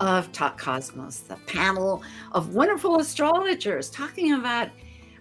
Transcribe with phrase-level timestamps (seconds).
[0.00, 2.02] of Talk Cosmos, the panel
[2.32, 4.68] of wonderful astrologers talking about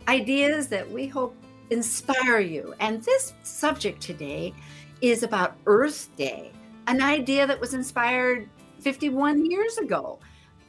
[0.08, 1.36] ideas that we hope
[1.70, 2.74] inspire you.
[2.80, 4.54] And this subject today
[5.02, 6.52] is about Earth Day,
[6.88, 10.20] an idea that was inspired 51 years ago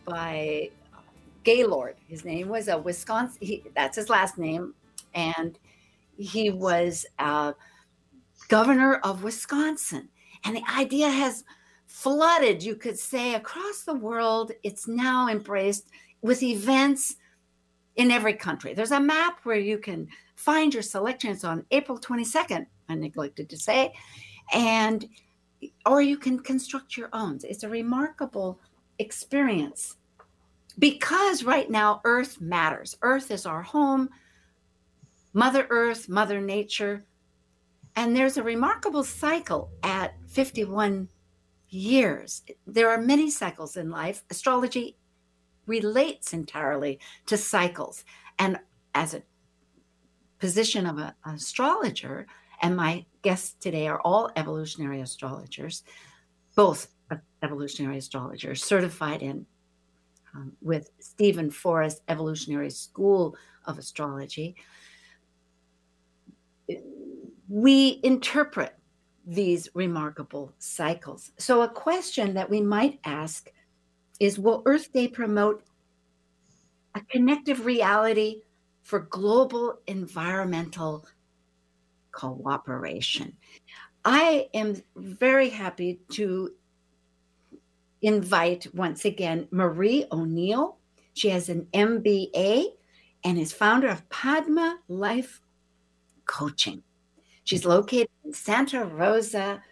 [0.05, 0.99] by uh,
[1.43, 1.97] Gaylord.
[2.07, 4.75] His name was a Wisconsin, he, that's his last name.
[5.15, 5.59] And
[6.17, 7.55] he was a
[8.49, 10.09] governor of Wisconsin.
[10.45, 11.45] And the idea has
[11.95, 14.51] flooded, you could say, across the world.
[14.65, 15.91] It's now embraced
[16.23, 17.15] with events
[17.95, 18.75] in every country.
[18.75, 23.57] There's a map where you can find your selections on April 22nd, I neglected to
[23.57, 23.95] say,
[24.53, 25.09] and
[25.87, 27.39] or you can construct your own.
[27.45, 28.59] It's a remarkable
[28.99, 29.97] experience
[30.81, 32.99] because right now Earth matters.
[33.03, 34.11] Earth is our home,
[35.33, 37.05] Mother Earth, Mother Nature.
[37.95, 41.09] And there's a remarkable cycle at 51
[41.75, 42.43] years.
[42.67, 44.25] There are many cycles in life.
[44.31, 44.97] Astrology
[45.67, 48.05] relates entirely to cycles.
[48.39, 48.59] And
[48.95, 49.23] as a
[50.39, 52.27] position of an astrologer,
[52.63, 55.83] and my guests today are all evolutionary astrologers,
[56.55, 56.89] both
[57.43, 59.47] evolutionary astrologers certified in
[60.35, 64.57] um, with Steven Forrest Evolutionary School of Astrology.
[67.49, 68.75] We interpret
[69.27, 71.33] these remarkable cycles.
[71.39, 73.51] So, a question that we might ask
[74.21, 75.65] is Will Earth Day promote
[76.95, 78.43] a connective reality
[78.83, 81.07] for global environmental
[82.13, 83.37] cooperation?
[84.05, 86.53] I am very happy to
[88.03, 90.77] invite once again Marie O'Neill.
[91.15, 92.67] She has an MBA
[93.25, 95.41] and is founder of Padma Life
[96.27, 96.83] Coaching.
[97.45, 99.63] She's located in Santa Rosa,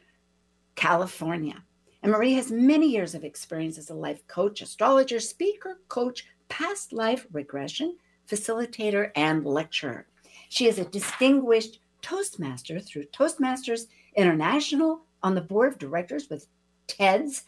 [0.75, 1.63] California.
[2.03, 6.93] And Marie has many years of experience as a life coach, astrologer, speaker, coach, past
[6.93, 7.97] life regression,
[8.31, 10.07] facilitator, and lecturer.
[10.49, 16.47] She is a distinguished Toastmaster through Toastmasters International on the board of directors with
[16.89, 17.45] TEDS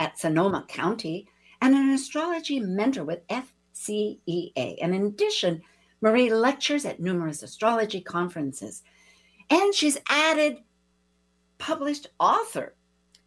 [0.00, 1.28] at Sonoma County
[1.60, 4.78] and an astrology mentor with FCEA.
[4.82, 5.62] And in addition,
[6.00, 8.82] Marie lectures at numerous astrology conferences.
[9.50, 10.58] And she's added
[11.58, 12.74] published author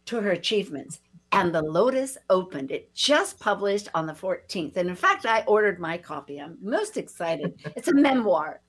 [0.06, 1.00] to her achievements.
[1.32, 2.70] And The Lotus opened.
[2.70, 4.76] It just published on the 14th.
[4.76, 6.40] And in fact, I ordered my copy.
[6.40, 7.60] I'm most excited.
[7.76, 8.60] It's a memoir.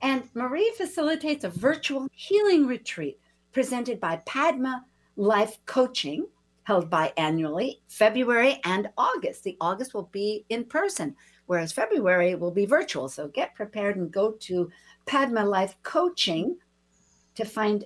[0.00, 3.18] And Marie facilitates a virtual healing retreat
[3.52, 4.84] presented by Padma
[5.16, 6.28] Life Coaching,
[6.62, 9.42] held annually February and August.
[9.42, 11.16] The August will be in person,
[11.46, 13.08] whereas February will be virtual.
[13.08, 14.70] So get prepared and go to
[15.06, 16.56] Padma Life Coaching
[17.38, 17.84] to find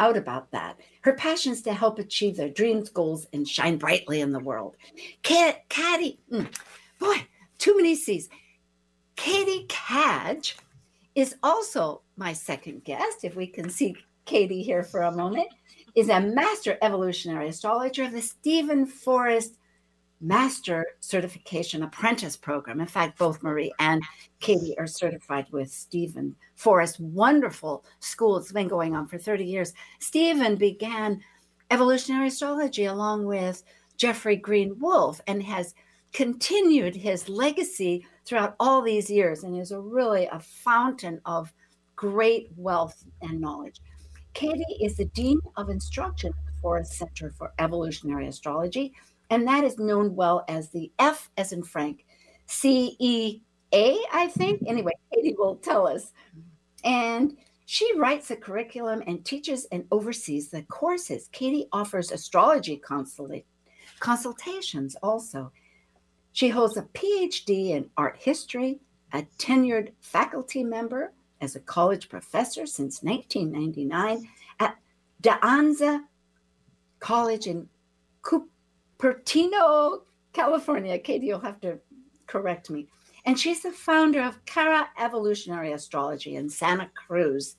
[0.00, 0.80] out about that.
[1.02, 4.76] Her passion is to help achieve their dreams, goals, and shine brightly in the world.
[5.22, 6.52] Cat, Caddy, mm,
[6.98, 7.24] boy,
[7.58, 8.28] too many C's.
[9.14, 10.56] Catie Cadge
[11.14, 13.22] is also my second guest.
[13.22, 15.46] If we can see Catie here for a moment,
[15.94, 19.56] is a master evolutionary astrologer the Steven Forrest
[20.24, 22.80] master certification apprentice program.
[22.80, 24.02] In fact, both Marie and
[24.40, 26.98] Catie are certified with Steven Forrest.
[26.98, 28.38] Wonderful school.
[28.38, 29.74] It's been going on for 30 years.
[30.00, 31.20] Steven began
[31.70, 33.62] evolutionary astrology along with
[33.96, 35.74] Jeffrey Green Wolf and has
[36.12, 41.52] continued his legacy throughout all these years and is a really a fountain of
[41.96, 43.80] great wealth and knowledge.
[44.32, 48.92] Catie is the Dean of Instruction at the Forrest Center for Evolutionary Astrology
[49.30, 52.04] and that is known well as the F as in Frank,
[52.46, 54.62] C E A, I think.
[54.66, 56.12] Anyway, Catie will tell us.
[56.84, 61.28] And she writes the curriculum and teaches and oversees the courses.
[61.32, 62.80] Catie offers astrology
[64.00, 65.50] consultations also.
[66.32, 68.80] She holds a PhD in art history,
[69.12, 74.28] a tenured faculty member as a college professor since 1999
[74.60, 74.76] at
[75.20, 76.02] De Anza
[77.00, 77.68] College in
[78.22, 78.48] Cup-
[78.98, 80.02] Cupertino,
[80.32, 80.98] California.
[80.98, 81.78] Catie, you'll have to
[82.26, 82.88] correct me.
[83.26, 87.56] And she's the founder of Cara Evolutionary Astrology in Santa Cruz,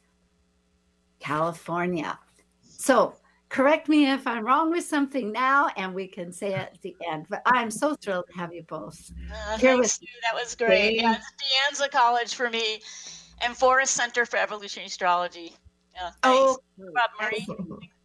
[1.19, 2.19] California.
[2.61, 3.15] So,
[3.49, 6.95] correct me if I'm wrong with something now, and we can say it at the
[7.11, 7.25] end.
[7.29, 10.07] But I'm so thrilled to have you both uh, here with you.
[10.21, 11.01] That was great.
[11.01, 11.17] Yeah,
[11.69, 12.79] it's De College for me,
[13.41, 15.55] and Forrest Center for Evolutionary Astrology.
[15.95, 17.47] Yeah, oh, Bob Marie.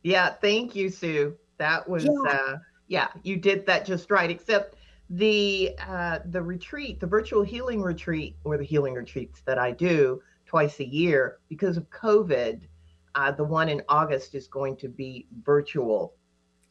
[0.03, 1.37] Yeah, thank you, Sue.
[1.59, 2.11] That was yeah.
[2.27, 2.56] Uh,
[2.90, 4.31] yeah, you did that just right.
[4.31, 4.76] Except
[5.08, 10.20] the uh, the retreat, the virtual healing retreat, or the healing retreats that I do
[10.44, 12.60] twice a year because of COVID
[13.14, 16.14] uh, the one in August is going to be virtual.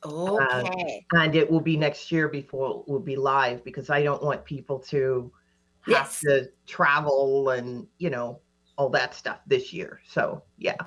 [0.06, 1.06] Okay.
[1.14, 4.24] Uh, and it will be next year before it will be live because I don't
[4.24, 5.32] want people to
[5.82, 6.20] have yes.
[6.22, 8.40] to travel and, you know,
[8.78, 10.02] all that stuff this year.
[10.08, 10.78] So, yeah.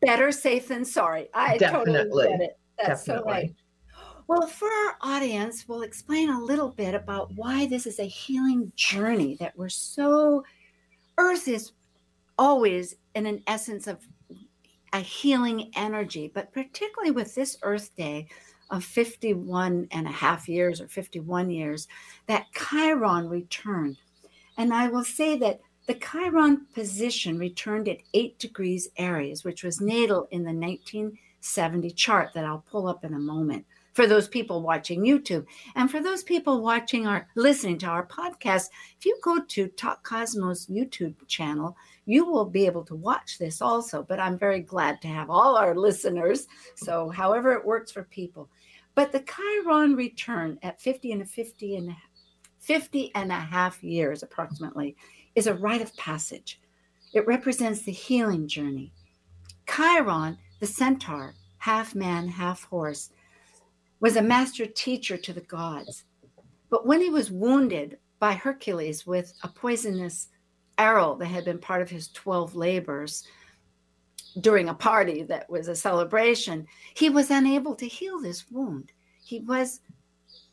[0.00, 1.28] Better safe than sorry.
[1.34, 1.92] I Definitely.
[1.92, 2.58] totally get it.
[2.78, 3.32] That's Definitely.
[3.32, 3.54] so right.
[4.28, 8.72] Well, for our audience, we'll explain a little bit about why this is a healing
[8.74, 10.44] journey that we're so,
[11.16, 11.72] Earth is
[12.36, 14.00] always in an essence of
[14.92, 18.26] a healing energy, but particularly with this Earth Day
[18.70, 21.86] of 51 and a half years or 51 years,
[22.26, 23.96] that Chiron returned.
[24.58, 29.80] And I will say that the Chiron position returned at eight degrees Aries, which was
[29.80, 33.64] natal in the 1970 chart that I'll pull up in a moment
[33.96, 35.46] for those people watching YouTube.
[35.74, 40.04] And for those people watching or listening to our podcast, if you go to Talk
[40.04, 44.02] Cosmos YouTube channel, you will be able to watch this also.
[44.02, 46.46] But I'm very glad to have all our listeners.
[46.74, 48.50] So, however it works for people.
[48.94, 51.96] But the Chiron return at 50 and a 50 and
[52.60, 54.94] 50 and a half years approximately
[55.34, 56.60] is a rite of passage.
[57.14, 58.92] It represents the healing journey.
[59.66, 63.10] Chiron, the centaur, half man, half horse,
[64.00, 66.04] was a master teacher to the gods.
[66.70, 70.28] But when he was wounded by Hercules with a poisonous
[70.78, 73.24] arrow that had been part of his 12 labors
[74.40, 78.92] during a party that was a celebration, he was unable to heal this wound.
[79.24, 79.80] He was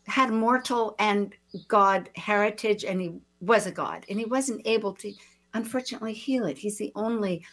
[0.05, 1.33] had mortal and
[1.69, 5.13] god heritage and he was a god and he wasn't able to
[5.53, 6.57] unfortunately heal it.
[6.57, 7.45] He's the only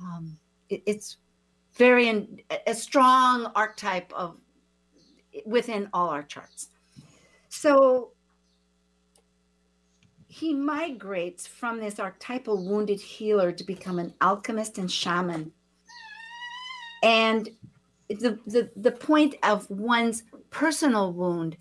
[0.00, 0.36] um,
[0.68, 1.18] it, it's
[1.74, 4.36] very in, a strong archetype of
[5.46, 6.68] within all our charts.
[7.48, 8.12] So
[10.26, 15.52] he migrates from this archetypal wounded healer to become an alchemist and shaman.
[17.02, 17.48] And
[18.08, 21.56] the, the, the point of one's personal wound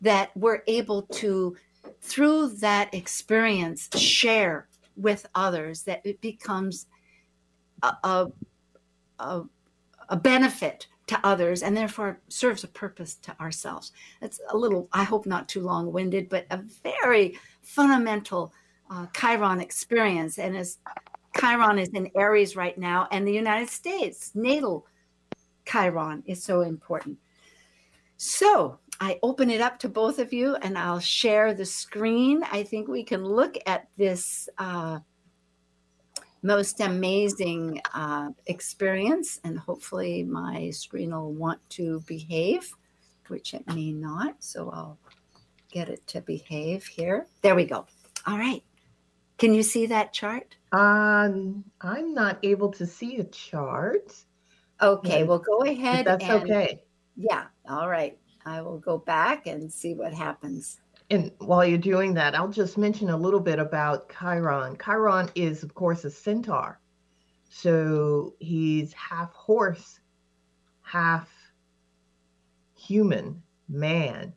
[0.00, 1.56] that we're able to,
[2.00, 6.86] through that experience, share with others, that it becomes
[7.82, 8.26] a, a,
[9.20, 9.42] a,
[10.08, 13.92] a benefit to others and therefore serves a purpose to ourselves.
[14.22, 18.52] It's a little, I hope not too long winded, but a very fundamental
[18.90, 20.38] uh, Chiron experience.
[20.38, 20.78] And as
[21.38, 24.86] Chiron is in Aries right now, and the United States, natal
[25.66, 27.18] Chiron is so important.
[28.16, 32.42] So I open it up to both of you and I'll share the screen.
[32.50, 34.48] I think we can look at this.
[34.58, 35.00] Uh,
[36.42, 42.70] most amazing uh, experience, and hopefully my screen will want to behave,
[43.28, 44.36] which it may not.
[44.38, 44.98] So I'll
[45.70, 47.26] get it to behave here.
[47.42, 47.86] There we go.
[48.26, 48.62] All right.
[49.38, 50.56] Can you see that chart?
[50.72, 54.14] Um, I'm not able to see a chart.
[54.80, 56.06] Okay, well, go ahead.
[56.06, 56.82] That's and, okay.
[57.16, 57.46] Yeah.
[57.68, 58.18] All right.
[58.46, 60.80] I will go back and see what happens.
[61.10, 64.76] And while you're doing that, I'll just mention a little bit about Chiron.
[64.82, 66.78] Chiron is, of course, a centaur.
[67.48, 70.00] So he's half horse,
[70.82, 71.28] half
[72.74, 74.34] human man,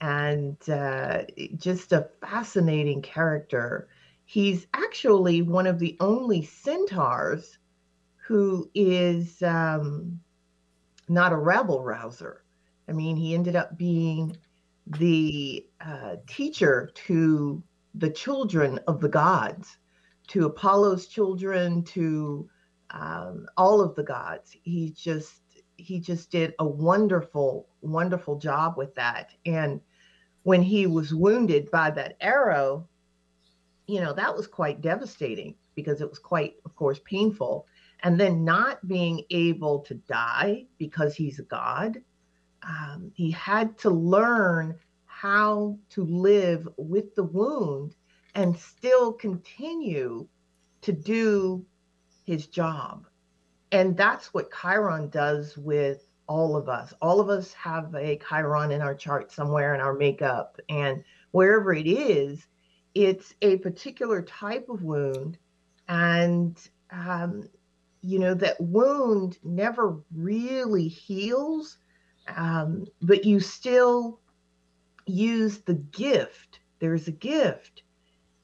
[0.00, 1.22] and uh,
[1.56, 3.88] just a fascinating character.
[4.26, 7.58] He's actually one of the only centaurs
[8.16, 10.20] who is um,
[11.08, 12.42] not a rebel rouser.
[12.88, 14.36] I mean, he ended up being
[14.86, 17.62] the uh, teacher to
[17.94, 19.78] the children of the gods,
[20.28, 22.48] to Apollo's children, to
[22.90, 24.56] um, all of the gods.
[24.62, 25.40] He just
[25.76, 29.30] he just did a wonderful, wonderful job with that.
[29.44, 29.80] And
[30.44, 32.88] when he was wounded by that arrow,
[33.86, 37.66] you know, that was quite devastating because it was quite, of course, painful.
[38.02, 41.98] And then not being able to die because he's a god
[42.66, 47.94] um, he had to learn how to live with the wound
[48.34, 50.26] and still continue
[50.82, 51.64] to do
[52.24, 53.06] his job.
[53.72, 56.94] And that's what Chiron does with all of us.
[57.02, 60.58] All of us have a Chiron in our chart somewhere in our makeup.
[60.68, 62.46] And wherever it is,
[62.94, 65.38] it's a particular type of wound.
[65.88, 66.56] And
[66.90, 67.48] um,
[68.04, 71.78] you know, that wound never really heals,
[72.28, 74.20] um, but you still
[75.06, 76.60] use the gift.
[76.78, 77.82] There's a gift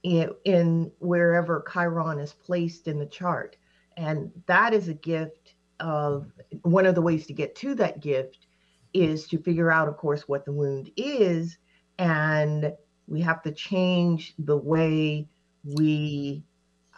[0.03, 3.57] in, in wherever Chiron is placed in the chart.
[3.97, 6.31] And that is a gift of
[6.63, 8.47] one of the ways to get to that gift
[8.93, 11.59] is to figure out, of course, what the wound is.
[11.99, 12.73] And
[13.07, 15.29] we have to change the way
[15.65, 16.43] we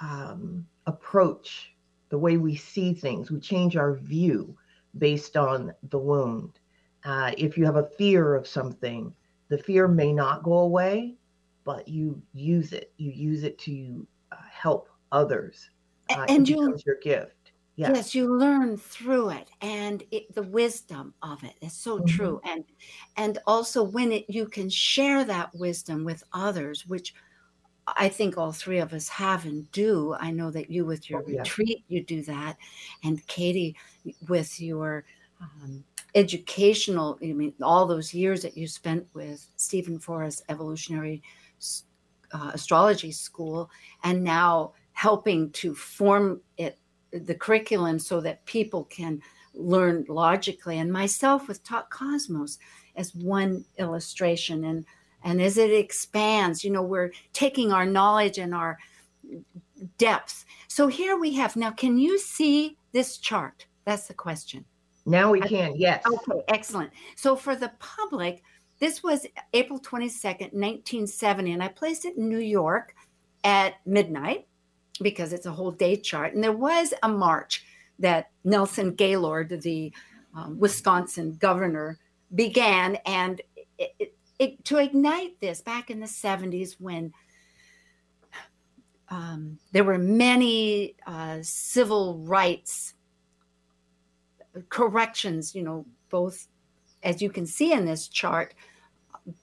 [0.01, 1.75] um, approach,
[2.09, 3.31] the way we see things.
[3.31, 4.57] We change our view
[4.99, 6.59] based on the wound.
[7.05, 9.13] Uh, if you have a fear of something,
[9.49, 11.15] the fear may not go away,
[11.65, 12.93] but you use it.
[12.97, 15.71] You use it to uh, help others.
[16.11, 17.43] Uh, and becomes your gift.
[17.77, 17.91] Yes.
[17.95, 18.15] yes.
[18.15, 22.05] you learn through it and it, the wisdom of it is so mm-hmm.
[22.05, 22.65] true and
[23.17, 27.15] and also when it you can share that wisdom with others which
[27.87, 31.21] i think all three of us have and do i know that you with your
[31.21, 31.39] oh, yeah.
[31.39, 32.59] retreat you do that
[33.05, 33.75] and catie
[34.29, 35.05] with your
[35.41, 35.83] um,
[36.15, 41.23] educational i mean all those years that you spent with steven forrest evolutionary
[42.33, 43.71] uh, astrology school
[44.05, 46.79] and now helping to form it
[47.13, 49.21] the curriculum so that people can
[49.55, 52.59] learn logically and myself with talk cosmos
[52.97, 54.65] as one illustration.
[54.65, 54.85] And
[55.25, 58.79] and as it expands you know we're taking our knowledge and our
[59.99, 60.45] depth.
[60.69, 63.67] So here we have now can you see this chart?
[63.85, 64.65] That's the question
[65.05, 68.43] now we can yes okay excellent so for the public
[68.79, 72.95] this was april 22nd 1970 and i placed it in new york
[73.45, 74.47] at midnight
[75.01, 76.35] because it's a whole day chart.
[76.35, 77.65] And there was a march
[77.99, 79.93] that Nelson Gaylord, the
[80.35, 81.99] um, Wisconsin governor,
[82.35, 83.41] began, and
[83.79, 87.13] it, it, it, to ignite this back in the 70s when
[89.09, 92.95] um, there were many uh, civil rights
[94.69, 96.47] corrections, you know, both
[97.03, 98.55] as you can see in this chart,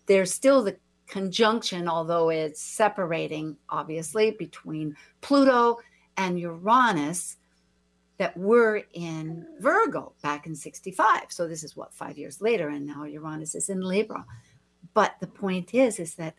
[0.05, 5.77] there's still the conjunction, although it's separating, obviously, between Pluto
[6.17, 7.37] and Uranus
[8.17, 11.23] that were in Virgo back in 65.
[11.29, 14.25] So this is what, five years later, and now Uranus is in Libra.
[14.93, 16.35] But the point is, is that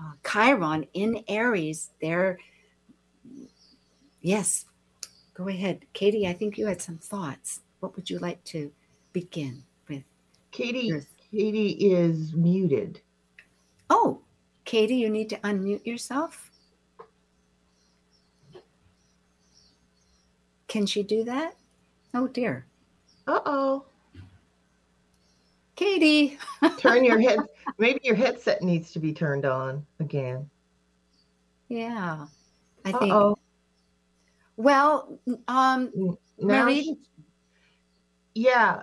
[0.00, 2.38] uh, Chiron in Aries, there,
[4.20, 4.66] yes,
[5.36, 5.84] go ahead.
[5.92, 7.60] Catie, I think you had some thoughts.
[7.80, 8.72] What would you like to
[9.12, 10.02] begin with?
[10.50, 10.92] Catie,
[11.30, 13.00] Catie is muted.
[13.90, 14.22] Oh,
[14.64, 16.50] Catie, you need to unmute yourself.
[20.68, 21.54] Can she do that?
[22.14, 22.66] Oh dear.
[23.26, 23.84] Uh oh.
[25.76, 26.38] Catie.
[26.78, 27.40] Turn your head.
[27.78, 30.48] Maybe your headset needs to be turned on again.
[31.68, 32.26] Yeah.
[32.84, 33.12] I think.
[34.56, 35.90] Well, um,
[36.38, 36.82] now Marie.
[36.82, 36.96] She,
[38.34, 38.82] yeah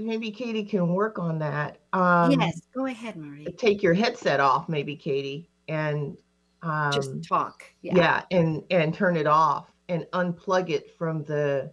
[0.00, 1.78] maybe Catie can work on that.
[1.92, 3.46] Um, yes, go ahead, Marie.
[3.58, 6.16] Take your headset off, maybe Catie, and
[6.62, 7.64] um, just talk.
[7.82, 7.96] Yeah.
[7.96, 11.72] yeah, and and turn it off and unplug it from the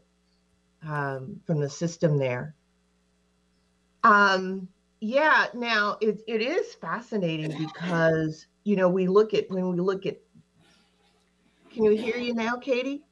[0.87, 2.55] um, from the system there.
[4.03, 4.67] Um,
[4.99, 5.47] yeah.
[5.53, 10.17] Now it it is fascinating because you know we look at when we look at.
[11.77, 13.03] Can you hear you now, Catie?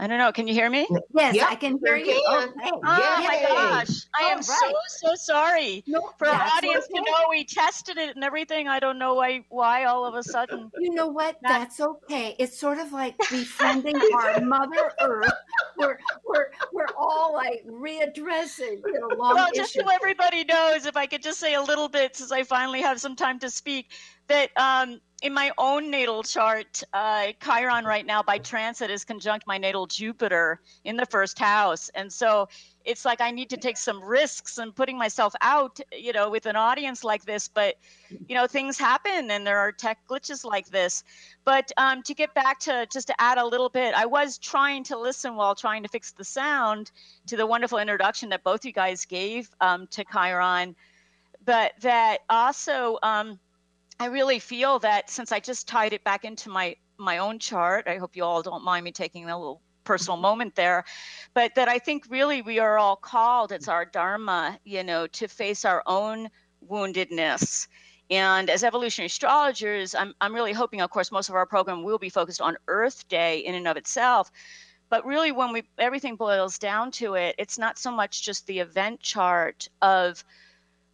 [0.00, 0.32] I don't know.
[0.32, 0.88] Can you hear me?
[1.14, 2.12] Yes, yep, I can hear you.
[2.12, 2.70] Okay.
[2.72, 4.06] Oh, my oh, gosh.
[4.18, 4.44] I am right.
[4.44, 5.84] so, so sorry.
[5.86, 6.94] No, For our audience okay.
[6.94, 8.66] to know we tested it and everything.
[8.66, 10.70] I don't know why why all of a sudden.
[10.78, 11.36] You know what?
[11.42, 12.34] That's okay.
[12.38, 15.32] It's sort of like befriending our Mother Earth.
[15.76, 21.06] We're we're we're all like readdressing you long Well, just so everybody knows, if I
[21.06, 23.90] could just say a little bit since I finally have some time to speak,
[24.30, 29.46] that um in my own natal chart, uh, Chiron right now by transit is conjunct
[29.46, 31.90] my natal Jupiter in the first house.
[31.94, 32.48] And so
[32.86, 36.46] it's like I need to take some risks and putting myself out, you know, with
[36.46, 37.48] an audience like this.
[37.48, 37.74] But,
[38.28, 41.04] you know, things happen and there are tech glitches like this.
[41.44, 44.84] But um, to get back to just to add a little bit, I was trying
[44.84, 46.92] to listen while trying to fix the sound
[47.26, 50.74] to the wonderful introduction that both you guys gave um, to Chiron.
[51.44, 53.38] But that also, um,
[54.00, 57.86] I really feel that since I just tied it back into my my own chart,
[57.86, 60.84] I hope you all don't mind me taking a little personal moment there,
[61.34, 65.28] but that I think really we are all called, it's our dharma, you know, to
[65.28, 66.28] face our own
[66.66, 67.68] woundedness.
[68.10, 71.98] And as evolutionary astrologers, I'm, I'm really hoping, of course, most of our program will
[71.98, 74.30] be focused on Earth Day in and of itself.
[74.88, 78.60] But really, when we everything boils down to it, it's not so much just the
[78.60, 80.24] event chart of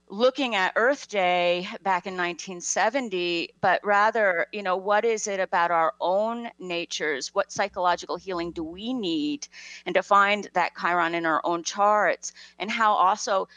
[0.08, 5.70] looking at Earth Day back in 1970, but rather, you know, what is it about
[5.70, 7.34] our own natures?
[7.34, 9.48] What psychological healing do we need?
[9.84, 13.48] And to find that Chiron in our own charts, and how also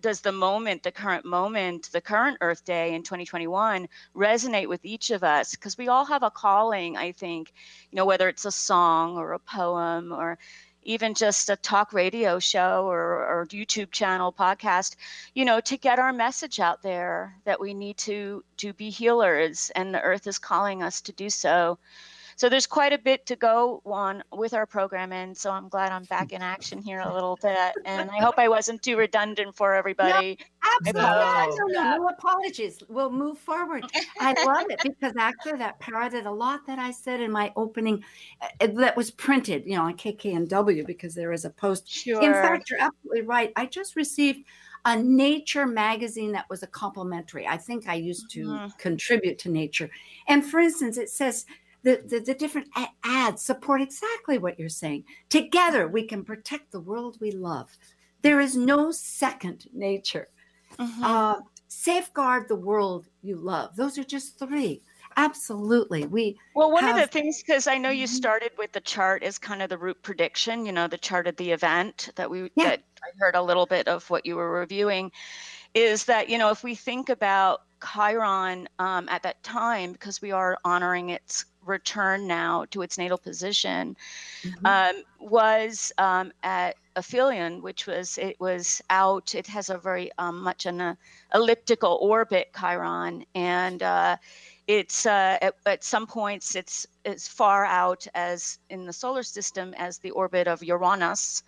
[0.00, 5.10] does the moment, the current moment, the current Earth Day in 2021 resonate with each
[5.10, 5.52] of us?
[5.52, 7.52] Because we all have a calling, I think,
[7.90, 10.38] you know, whether it's a song or a poem or
[10.88, 14.96] even just a talk radio show or, or YouTube channel podcast,
[15.34, 19.70] you know, to get our message out there that we need to to be healers
[19.76, 21.78] and the earth is calling us to do so.
[22.38, 25.90] So there's quite a bit to go on with our program, and so I'm glad
[25.90, 27.76] I'm back in action here a little bit.
[27.84, 30.38] And I hope I wasn't too redundant for everybody.
[30.64, 32.80] No, absolutely, no, no, no apologies.
[32.88, 33.86] We'll move forward.
[34.20, 38.04] I love it because actually that parroted a lot that I said in my opening
[38.40, 41.88] uh, that was printed, you know, on KKNW because there is a post.
[41.88, 42.22] Sure.
[42.22, 43.52] In fact, you're absolutely right.
[43.56, 44.46] I just received
[44.84, 47.48] a nature magazine that was a complimentary.
[47.48, 48.68] I think I used to Mm-hmm.
[48.78, 49.90] contribute to nature.
[50.28, 51.44] And for instance, it says
[51.88, 52.68] the, the, the different
[53.02, 55.04] ads support exactly what you're saying.
[55.30, 57.70] Together, we can protect the world we love.
[58.20, 60.28] There is no second nature.
[60.78, 61.02] Mhm.
[61.02, 63.74] Uh, safeguard the world you love.
[63.74, 64.82] Those are just three.
[65.16, 66.06] Absolutely.
[66.06, 68.20] We Well, one of the things, because I know you Mhm.
[68.22, 71.36] started with the chart as kind of the root prediction, you know, the chart of
[71.36, 72.64] the event that we Yeah.
[72.70, 75.10] that I heard a little bit of what you were reviewing,
[75.72, 80.32] is that you know if we think about Chiron um, at that time, because we
[80.32, 83.96] are honoring its return now to its natal position,
[84.44, 84.66] Mhm.
[84.66, 89.34] um, was um, at aphelion, which was it was out.
[89.34, 90.94] It has a very um, much an uh,
[91.34, 94.16] elliptical orbit, Chiron, and uh,
[94.66, 99.74] it's uh, at, at some points it's as far out as in the solar system
[99.76, 101.42] as the orbit of Uranus.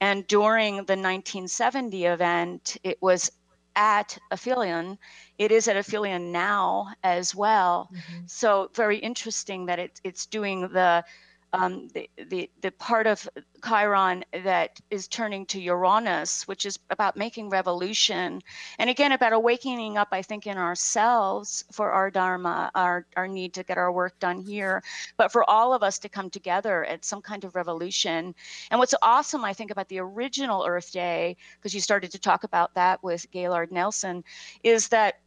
[0.00, 3.30] And during the 1970 event, it was
[3.76, 4.98] at aphelion.
[5.38, 7.90] It is at aphelion now as well.
[7.92, 8.24] Mm-hmm.
[8.26, 11.04] So very interesting that it's it's doing the
[11.52, 13.28] um, the, the the part of
[13.66, 18.40] Chiron that is turning to Uranus, which is about making revolution,
[18.78, 20.08] and again about awakening up.
[20.12, 24.40] I think in ourselves for our dharma, our our need to get our work done
[24.40, 24.82] here,
[25.16, 28.34] but for all of us to come together at some kind of revolution.
[28.70, 32.44] And what's awesome, I think, about the original Earth Day, because you started to talk
[32.44, 34.24] about that with Gaylord Nelson,
[34.62, 35.20] is that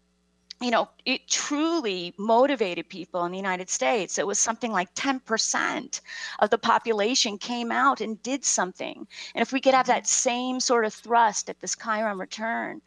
[0.63, 4.17] you know, it truly motivated people in the United States.
[4.17, 6.01] It was something like 10%
[6.39, 9.07] of the population came out and did something.
[9.35, 12.81] And if we could have that same sort of thrust at this Chiron return,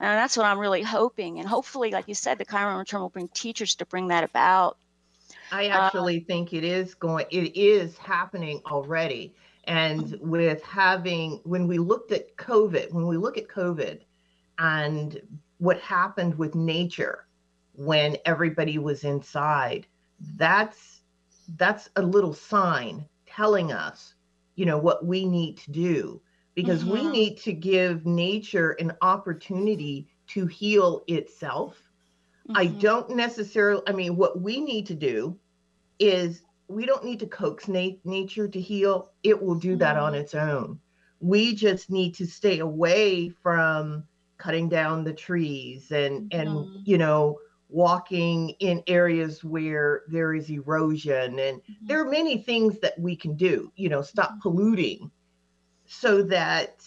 [0.00, 1.38] and that's what I'm really hoping.
[1.38, 4.76] And hopefully, like you said, the Chiron return will bring teachers to bring that about.
[5.50, 9.34] I Uh, actually think it is going, it is happening already.
[9.64, 14.00] And with having, when we looked at COVID, when we look at COVID
[14.58, 15.20] and
[15.58, 17.26] what happened with nature
[17.72, 19.86] when everybody was inside,
[20.36, 21.02] that's
[21.56, 24.14] that's a little sign telling us,
[24.56, 26.20] you know, what we need to do
[26.54, 27.08] because we Mhm.
[27.08, 31.92] need to give nature an opportunity to heal itself.
[32.54, 32.80] I Mhm.
[32.80, 35.38] don't necessarily, I mean, what we need to do
[35.98, 39.10] is we don't need to coax na- nature to heal.
[39.22, 40.16] It will do that on Mhm.
[40.16, 40.80] its own.
[41.20, 44.04] We just need to stay away from
[44.38, 46.84] cutting down the trees and and Mhm.
[46.84, 51.88] you know walking in areas where there is erosion and Mhm.
[51.88, 54.42] there are many things that we can do you know stop Mhm.
[54.42, 55.10] polluting
[55.86, 56.82] so that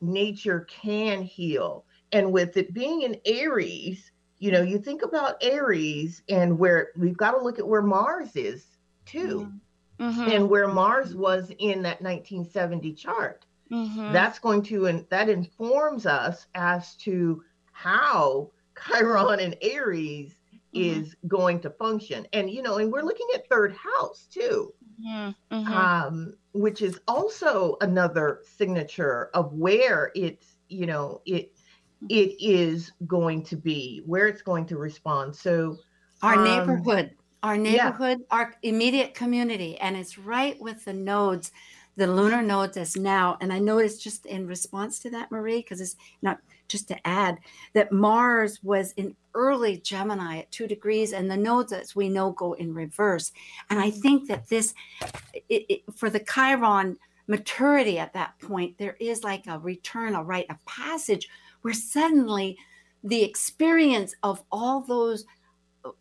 [0.00, 6.22] nature can heal and with it being in aries you know you think about aries
[6.28, 9.52] and where we've got to look at where mars is too
[9.98, 10.26] Mhm.
[10.26, 14.26] and where mars was in that 1970 chart Mhm.
[14.26, 18.50] that's going to and that informs us as to how
[18.88, 20.40] chiron and aries
[20.72, 21.02] Mhm.
[21.02, 25.34] is going to function and you know and we're looking at third house too Mhm.
[25.50, 25.90] Mhm.
[25.92, 31.52] um, which is also another signature of where it's you know it
[32.08, 35.78] it is going to be where it's going to respond so
[36.22, 37.96] our um, neighborhood, our yeah.
[37.96, 41.50] neighborhood, our immediate community, and it's right with the nodes,
[42.00, 43.36] the lunar nodes as now.
[43.42, 47.38] And I noticed just in response to that, Marie, because it's not just to add
[47.74, 52.32] that Mars was in early Gemini at two degrees, and the nodes, as we know,
[52.32, 53.32] go in reverse.
[53.68, 54.72] And I think that this,
[55.50, 60.22] it, it, for the Chiron maturity at that point, there is like a return, a
[60.22, 61.28] rite of passage,
[61.60, 62.56] where suddenly
[63.04, 65.26] the experience of all those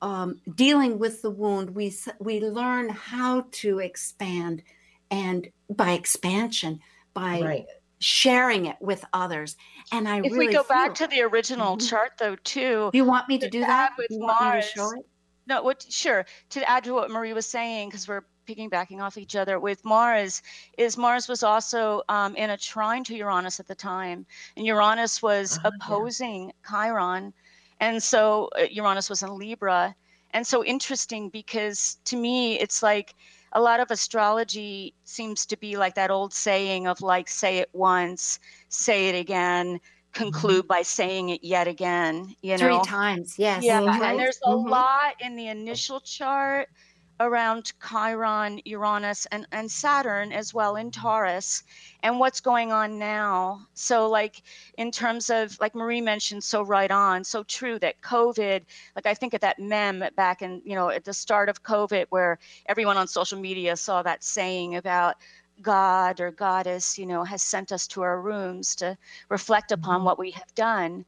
[0.02, 4.64] um, dealing with the wound, we we learn how to expand,
[5.12, 6.80] and by expansion,
[7.13, 7.65] by right
[8.02, 9.58] sharing it with others.
[9.91, 11.89] And I if really we go feel, back to the original Mhm.
[11.89, 13.91] chart though too you want me to to do that?
[13.98, 15.06] with you want me to Mars, show it?
[15.48, 19.36] no what sure to add to what marie was saying because we're piggybacking off each
[19.36, 20.41] other with mars
[20.78, 25.22] is mars was also um, in a trine to uranus at the time and uranus
[25.22, 25.69] was yeah.
[25.76, 27.34] opposing chiron
[27.82, 29.93] and so uh, uranus was in libra
[30.32, 33.13] and so interesting because to me it's like
[33.54, 37.70] a lot of astrology seems to be like that old saying of like say it
[37.74, 39.80] once say it again
[40.14, 43.66] conclude by saying it yet again you know Three times, yes.
[43.66, 44.02] yeah, Mhm.
[44.04, 44.70] and there's a Mhm.
[44.70, 46.70] lot in the initial chart
[47.19, 51.63] around Chiron, Uranus, and, and Saturn as well in Taurus,
[52.03, 53.67] and what's going on now.
[53.73, 54.43] So, like,
[54.77, 58.63] in terms of, like Marie mentioned, so right on, so true that COVID,
[58.95, 62.05] like, I think of that mem back in, you know, at the start of COVID,
[62.10, 65.15] where everyone on social media saw that saying about,
[65.62, 70.03] God or goddess, you know, has sent us to our rooms to reflect upon Mhm.
[70.05, 71.05] what we have done.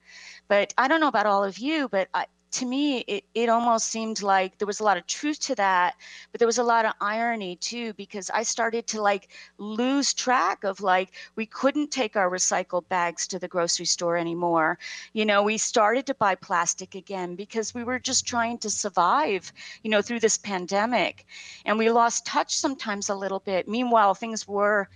[0.49, 3.87] But I don't know about all of you, but I, to me, it, it almost
[3.87, 5.95] seemed like there was a lot of truth to that,
[6.31, 10.63] but there was a lot of irony too, because I started to like lose track
[10.63, 14.77] of like, we couldn't take our recycled bags to the grocery store anymore.
[15.13, 19.51] You know, we started to buy plastic again because we were just trying to survive,
[19.83, 21.25] you know, through this pandemic.
[21.65, 23.67] And we lost touch sometimes a little bit.
[23.67, 24.89] Meanwhile, things were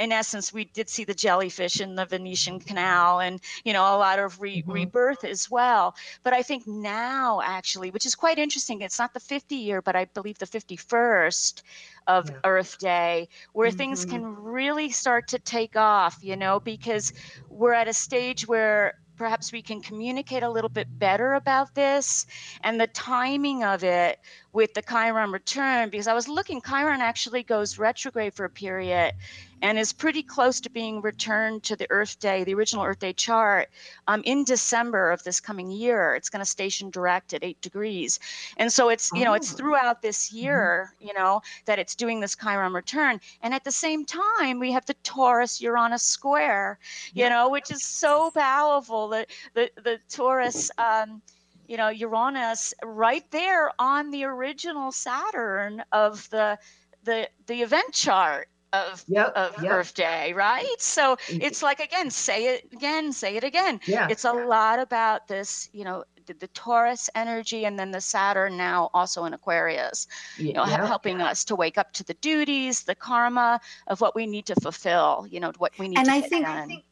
[0.00, 3.98] in essence, we did see the jellyfish in the Venetian Canal and, you know, a
[3.98, 4.66] lot of re- Mhm.
[4.66, 5.94] rebirth as well.
[6.22, 9.96] But I think now, actually, which is quite interesting, it's not the 50 year, but
[9.96, 11.62] I believe the 51st
[12.06, 12.42] of Yeah.
[12.44, 14.06] Earth Day, where things Mhm.
[14.06, 17.12] can really start to take off, you know, because
[17.48, 22.24] we're at a stage where perhaps we can communicate a little bit better about this
[22.62, 24.18] and the timing of it
[24.54, 29.12] with the Chiron return because I was looking Chiron actually goes retrograde for a period
[29.62, 33.12] and is pretty close to being returned to the Earth Day, the original Earth Day
[33.12, 33.68] chart,
[34.08, 36.14] um, in December of this coming year.
[36.14, 38.18] It's going to station direct at eight degrees,
[38.56, 39.56] and so it's you know it's Oh.
[39.56, 44.04] throughout this year, you know, that it's doing this Chiron return, and at the same
[44.04, 46.78] time we have the Taurus Uranus square,
[47.14, 49.08] you know, which is so powerful.
[49.08, 50.70] that the the Taurus.
[50.78, 51.22] Um,
[51.68, 56.58] you know Uranus right there on the original Saturn of the
[57.04, 59.32] the the event chart of Yep.
[59.34, 59.72] of yep.
[59.72, 60.66] Earth Day, right?
[60.78, 63.80] So it's like again, say it again, say it again.
[63.86, 64.06] Yeah.
[64.10, 68.56] It's a lot about this, you know, the, the Taurus energy and then the Saturn
[68.56, 70.06] now also in Aquarius,
[70.36, 70.86] you know, he- yeah.
[70.86, 74.54] helping us to wake up to the duties, the karma of what we need to
[74.60, 76.14] fulfill, you know, what we need to fulfill.
[76.14, 76.82] And to I get think- done.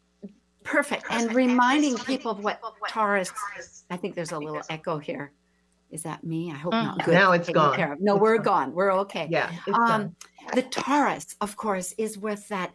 [0.64, 1.04] Perfect.
[1.10, 3.32] And reminding people of what Taurus,
[3.90, 5.32] I think there's a little echo here.
[5.90, 6.50] Is that me?
[6.50, 6.84] I hope Mm.
[6.84, 7.04] not.
[7.06, 7.14] Good.
[7.14, 7.74] Now it's Taken gone.
[7.76, 8.00] care of.
[8.02, 8.44] No, It's we're gone.
[8.66, 8.74] gone.
[8.74, 9.26] We're okay.
[9.30, 9.50] Yeah.
[9.66, 10.16] It's Um, done.
[10.52, 12.72] The Taurus, of course, is with that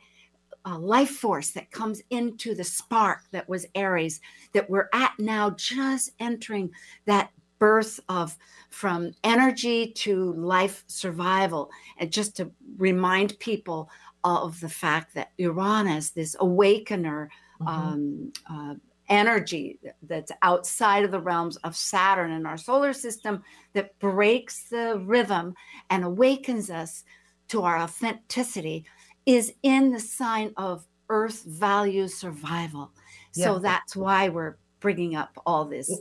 [0.65, 4.21] uh, life force that comes into the spark that was Aries,
[4.53, 6.71] that we're at now, just entering
[7.05, 8.37] that birth of
[8.69, 11.69] from energy to life survival.
[11.97, 13.89] And just to remind people
[14.23, 17.67] of the fact that Uranus, this awakener, Mhm.
[17.67, 18.75] um, uh,
[19.09, 25.01] energy that's outside of the realms of Saturn in our solar system that breaks the
[25.05, 25.53] rhythm
[25.89, 27.03] and awakens us
[27.49, 28.85] to our authenticity
[29.25, 32.91] is in the sign of earth value survival.
[33.31, 35.91] So that's why we're bringing up all this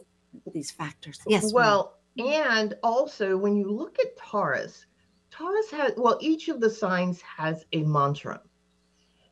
[0.52, 1.18] these factors.
[1.26, 1.52] Yes.
[1.52, 4.86] Well, and also when you look at Taurus,
[5.30, 8.40] Taurus has well, each of the signs has a mantra.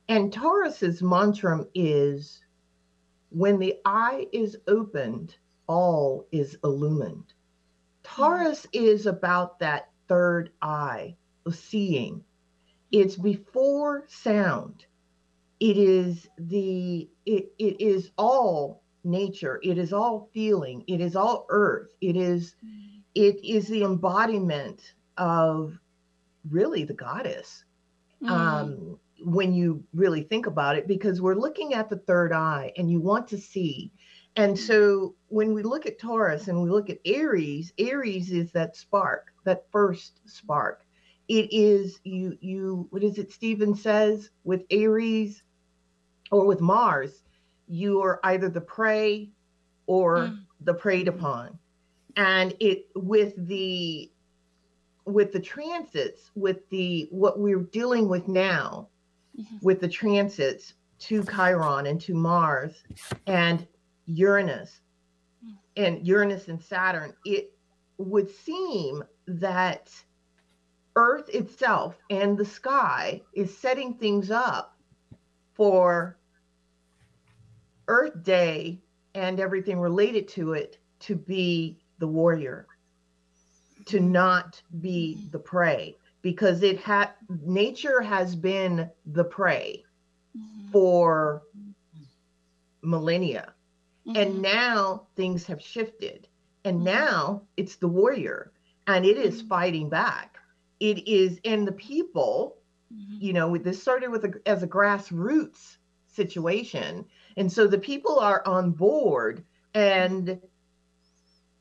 [0.09, 2.41] And Taurus's mantra is
[3.29, 7.33] when the eye is opened, all is illumined.
[8.03, 8.23] Mm-hmm.
[8.23, 11.17] Taurus is about that third eye
[11.57, 12.25] seeing.
[12.93, 14.87] It's before sound.
[15.61, 19.61] It is the it, it is all nature.
[19.63, 20.85] It is all feeling.
[20.87, 21.89] It is all earth.
[22.01, 22.55] It is
[23.15, 25.79] it is the embodiment of
[26.49, 27.65] really the goddess
[28.23, 28.31] Mm.
[28.31, 32.91] um, when you really think about it, because we're looking at the third eye and
[32.91, 33.93] you want to see.
[34.37, 38.77] And so when we look at Taurus and we look at Aries, Aries is that
[38.77, 40.85] spark, that first spark.
[41.31, 45.45] It is you, you, what is it Steven says with Aries
[46.33, 47.23] or with Mars,
[47.69, 49.31] you are either the prey
[49.87, 50.39] or Mm.
[50.63, 51.57] the preyed upon.
[52.17, 54.11] And it with the
[55.07, 58.89] with the transits, with the what we're dealing with now,
[59.39, 59.63] Mhm.
[59.63, 62.83] with the transits to Chiron and to Mars
[63.29, 63.69] and
[64.07, 64.81] Uranus
[65.45, 65.59] Mm.
[65.77, 67.57] and Uranus and Saturn, it
[67.99, 69.91] would seem that
[70.97, 74.77] Earth itself and the sky is setting things up
[75.55, 76.17] for
[77.89, 78.81] Earth Day
[79.15, 82.67] and everything related to it to be the warrior,
[83.87, 87.11] to not be the prey, because it had
[87.45, 89.83] nature has been the prey
[90.37, 90.71] Mhm.
[90.73, 91.43] for
[92.83, 93.55] millennia.
[94.07, 94.17] Mhm.
[94.17, 96.29] And now things have shifted.
[96.65, 96.85] And Mhm.
[96.85, 98.53] now it's the warrior
[98.87, 99.49] and it is Mhm.
[99.49, 100.30] fighting back.
[100.81, 102.57] It is, and the people,
[102.93, 103.21] Mhm.
[103.21, 105.77] you know, this started with a, as a grassroots
[106.09, 107.05] situation.
[107.37, 110.41] And so the people are on board and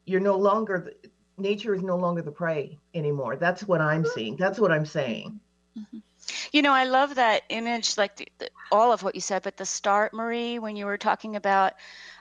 [0.05, 3.35] you're no longer, the, nature is no longer the prey anymore.
[3.35, 4.35] That's what I'm seeing.
[4.35, 5.39] That's what I'm saying.
[6.51, 9.57] You know, I love that image, like the, the, all of what you said, but
[9.57, 11.73] the start, Marie, when you were talking about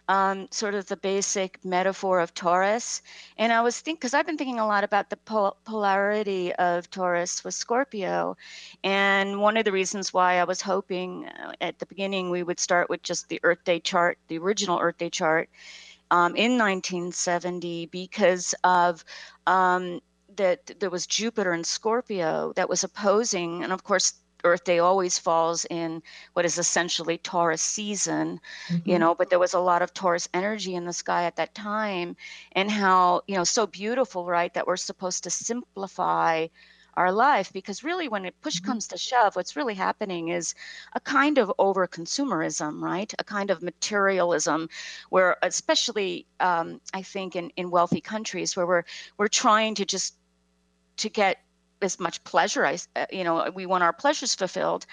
[0.09, 3.03] um, sort of the basic metaphor of Taurus.
[3.37, 6.90] And I was thinking, because I've been thinking a lot about the pol- polarity of
[6.90, 8.37] Taurus with Scorpio.
[8.83, 12.59] And one of the reasons why I was hoping uh, at the beginning we would
[12.59, 15.51] start with just the Earth Day chart, the original Earth Day chart
[16.11, 19.05] um, in 1970, because of.
[19.47, 20.01] Um,
[20.37, 24.12] that there was Jupiter and Scorpio that was opposing, and of course,
[24.44, 28.40] Earth Day always falls in what is essentially Taurus season,
[28.85, 28.98] you Mhm.
[28.98, 32.16] know, but there was a lot of Taurus energy in the sky at that time,
[32.53, 36.46] and how, you know, so beautiful, right, that we're supposed to simplify
[36.94, 38.61] our life because really when it push Mhm.
[38.61, 40.55] comes to shove what's really happening is
[40.94, 44.68] a kind of over consumerism right a kind of materialism
[45.09, 48.83] where especially um, i think in, in wealthy countries where we're
[49.16, 50.16] we're trying to just
[50.96, 51.38] to get
[51.82, 54.86] as much pleasure i uh, you know we want our pleasures fulfilled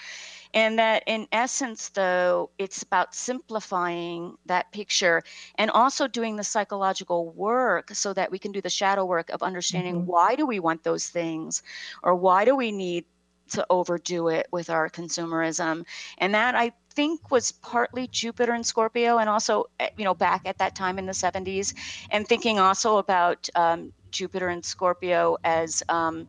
[0.54, 5.22] and that in essence though it's about simplifying that picture
[5.56, 9.42] and also doing the psychological work so that we can do the shadow work of
[9.42, 10.06] understanding Mhm.
[10.06, 11.62] why do we want those things
[12.02, 13.04] or why do we need
[13.48, 15.84] to overdo it with our consumerism
[16.18, 20.42] and that i think was partly jupiter and scorpio and also eh, you know back
[20.46, 21.74] at that time in the 70s
[22.10, 26.26] and thinking also about um, jupiter and scorpio as um,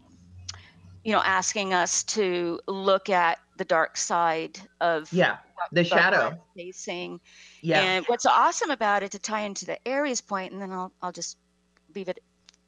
[1.04, 5.38] you know asking us to look at the dark side of Yeah.
[5.72, 6.38] The shadow.
[6.56, 7.20] facing
[7.62, 7.82] Yeah.
[7.82, 11.12] and what's awesome about it to tie into the Aries point, and then I'll I'll
[11.12, 11.38] just
[11.96, 12.20] leave it,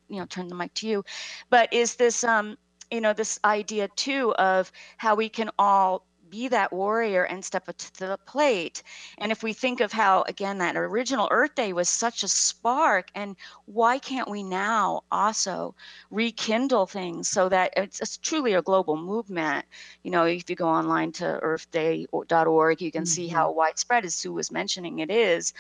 [0.10, 1.04] you know, turn the mic to you,
[1.50, 2.58] but is this um
[2.92, 7.68] you know this idea too of how we can all be that warrior and step
[7.70, 8.84] up to the plate.
[9.18, 13.10] And if we think of how again that original earth day was such a spark
[13.15, 15.76] and why can't we now also
[16.12, 19.65] rekindle things so that it's, it's truly a global movement?
[20.04, 23.58] You know if you go online to earthday.org you can see how mm-hmm.
[23.58, 25.54] widespread as sue was mentioning it is.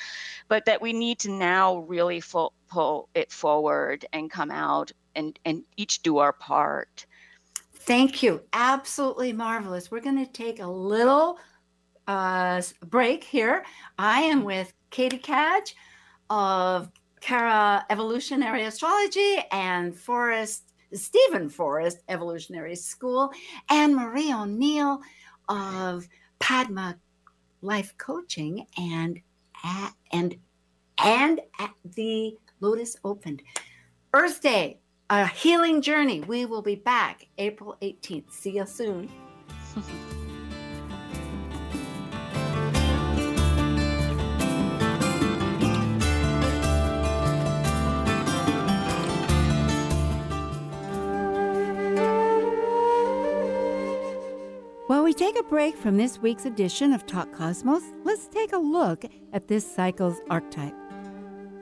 [0.47, 5.37] But that we need to now really full, pull it forward and come out and
[5.45, 7.05] and each do our part
[7.89, 8.43] Thank you.
[8.53, 9.89] Absolutely marvelous.
[9.89, 11.39] We're going to take a little
[12.05, 13.65] uh, break here.
[13.97, 15.73] I am with Catie Cadge
[16.29, 23.31] of Kara Evolutionary Astrology and Forrest, Steven Forrest Evolutionary School,
[23.71, 25.01] and Marie O'Neill
[25.47, 26.95] of Padma
[27.63, 29.19] Life Coaching and
[30.13, 30.35] and
[31.03, 31.41] and
[31.95, 33.41] the Lotus Opened.
[34.13, 34.77] Earth Day,
[35.09, 36.21] a healing journey.
[36.21, 38.31] We will be back April 18th.
[38.31, 39.09] See you soon.
[54.85, 58.57] While we take a break from this week's edition of Talk Cosmos, let's take a
[58.57, 60.75] look at this cycle's archetype.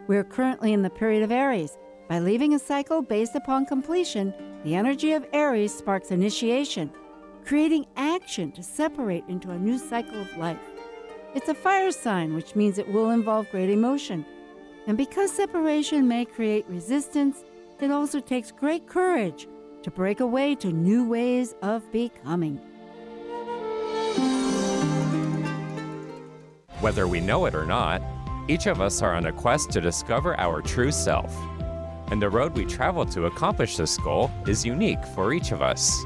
[0.08, 1.78] We're currently in the period of Aries.
[2.08, 6.90] By leaving a cycle based upon completion, the energy of Aries sparks initiation,
[7.44, 10.60] creating action to separate into a new cycle of life.
[11.36, 14.26] It's a fire sign, which means it will involve great emotion.
[14.88, 17.44] And because separation may create resistance,
[17.82, 19.46] it also takes great courage
[19.84, 22.56] to break away to new ways of becoming.
[26.80, 28.02] Whether we know it or not,
[28.48, 31.36] each of us are on a quest to discover our true self.
[32.10, 36.06] And the road we travel to accomplish this goal is unique for each of us.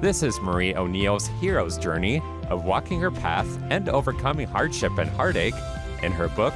[0.00, 5.54] This is Marie O'Neill's hero's journey of walking her path and overcoming hardship and heartache
[6.02, 6.54] in her book,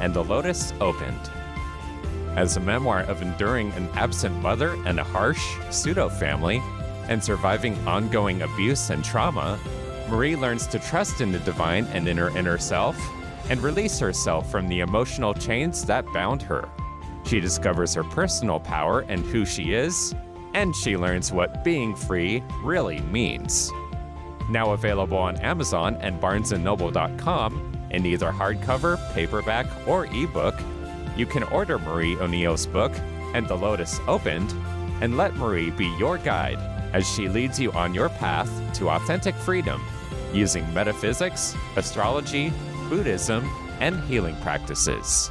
[0.00, 1.30] And the Lotus Opened.
[2.36, 6.62] As a memoir of enduring an absent mother and a harsh pseudo family,
[7.08, 9.58] and surviving ongoing abuse and trauma,
[10.08, 12.96] Marie learns to trust in the divine and in her inner self
[13.50, 16.68] and release herself from the emotional chains that bound her.
[17.24, 20.14] She discovers her personal power and who she is,
[20.54, 23.70] and she learns what being free really means.
[24.50, 30.54] Now available on Amazon and barnesandnoble.com, in either hardcover, paperback, or ebook,
[31.16, 32.92] you can order Marie O'Neill's book,
[33.34, 34.52] And the Lotus Opened,
[35.00, 36.58] and let Marie be your guide
[36.92, 39.82] as she leads you on your path to authentic freedom
[40.32, 42.52] using metaphysics, astrology,
[42.88, 43.48] Buddhism,
[43.80, 45.30] and healing practices.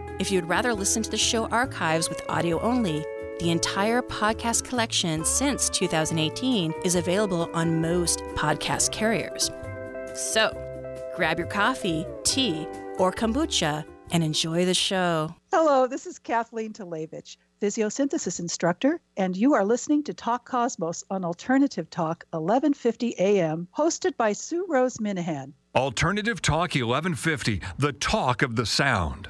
[0.21, 3.03] if you'd rather listen to the show archives with audio only,
[3.39, 9.49] the entire podcast collection since 2018 is available on most podcast carriers.
[10.13, 10.51] So,
[11.15, 12.67] grab your coffee, tea,
[12.99, 15.33] or kombucha and enjoy the show.
[15.51, 21.25] Hello, this is Kathleen Talevich, psychosynthesis instructor, and you are listening to Talk Cosmos on
[21.25, 25.53] Alternative Talk 1150 AM, hosted by Sue Rose Minahan.
[25.75, 29.29] Alternative Talk 1150, the talk of the sound.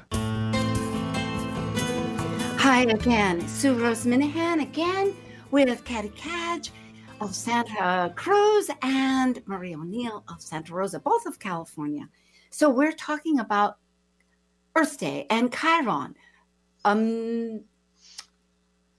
[2.62, 5.16] Hi again, Sue Rose Minahan again
[5.50, 6.70] with Catie Cadge
[7.20, 12.08] of Santa Cruz and Marie O'Neill of Santa Rosa, both of California.
[12.50, 13.78] So we're talking about
[14.76, 16.14] Earth Day and Chiron,
[16.84, 17.62] um,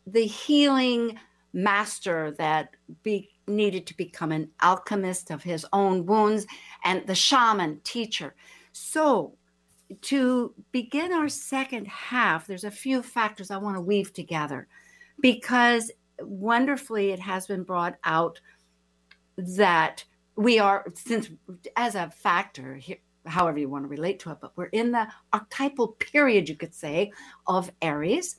[0.08, 1.18] the healing
[1.54, 2.72] master that
[3.02, 6.46] be, needed to become an alchemist of his own wounds
[6.84, 8.36] and the shaman teacher.
[8.74, 9.38] So,
[10.02, 14.68] to begin our second half, there's a few factors I want to weave together
[15.20, 18.40] because wonderfully it has been brought out
[19.38, 20.04] that
[20.36, 21.30] we are, since
[21.76, 22.80] as a factor,
[23.26, 26.74] however you want to relate to it, but we're in the archetypal period, you could
[26.74, 27.12] say,
[27.48, 28.36] of Aries,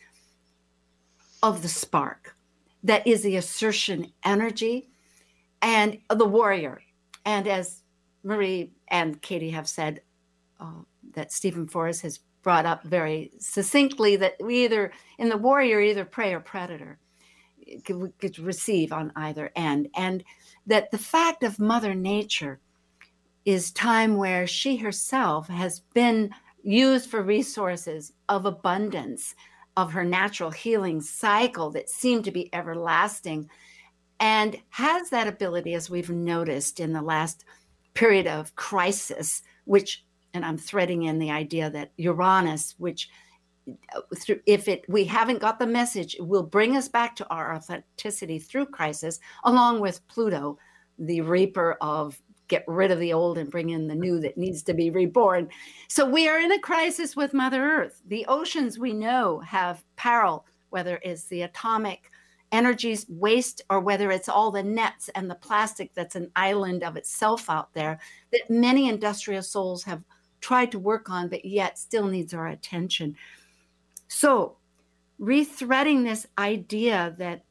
[1.42, 2.36] of the spark
[2.84, 4.90] that is the assertion energy
[5.62, 6.82] and the warrior.
[7.24, 7.82] And as
[8.22, 10.02] Marie and Catie have said,
[10.60, 15.80] uh, that Steven Forrest has brought up very succinctly that we either, in the warrior,
[15.80, 16.98] either prey or predator,
[17.84, 19.88] could, could receive on either end.
[19.96, 20.22] And
[20.66, 22.60] that the fact of Mother Nature
[23.44, 26.30] is time where she herself has been
[26.62, 29.34] used for resources of abundance
[29.76, 33.48] of her natural healing cycle that seemed to be everlasting
[34.20, 37.44] and has that ability as we've noticed in the last
[37.92, 40.03] period of crisis which
[40.34, 43.08] and i'm threading in the idea that uranus which
[43.94, 44.00] uh,
[44.46, 48.66] if it we haven't got the message will bring us back to our authenticity through
[48.66, 50.58] crisis along with pluto
[50.98, 54.62] the reaper of get rid of the old and bring in the new that needs
[54.62, 55.48] to be reborn.
[55.88, 58.02] So we are in a crisis with Mother Earth.
[58.06, 62.10] The oceans we know have peril, whether it's the atomic
[62.52, 66.96] energies waste or whether it's all the nets and the plastic that's an island of
[66.96, 67.98] itself out there
[68.30, 70.04] that many industrial souls have
[70.44, 73.16] tried to work on, but yet still needs our attention.
[74.08, 74.56] So,
[75.18, 77.44] rethreading this idea that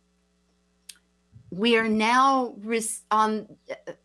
[1.49, 2.55] we are now
[3.09, 3.47] on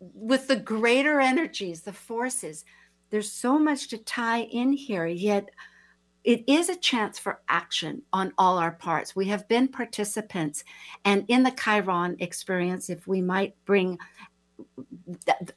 [0.00, 2.64] with the greater energies the forces
[3.10, 5.48] there's so much to tie in here yet
[6.24, 10.62] it is a chance for action on all our parts we have been participants
[11.04, 13.98] and in the chiron experience if we might bring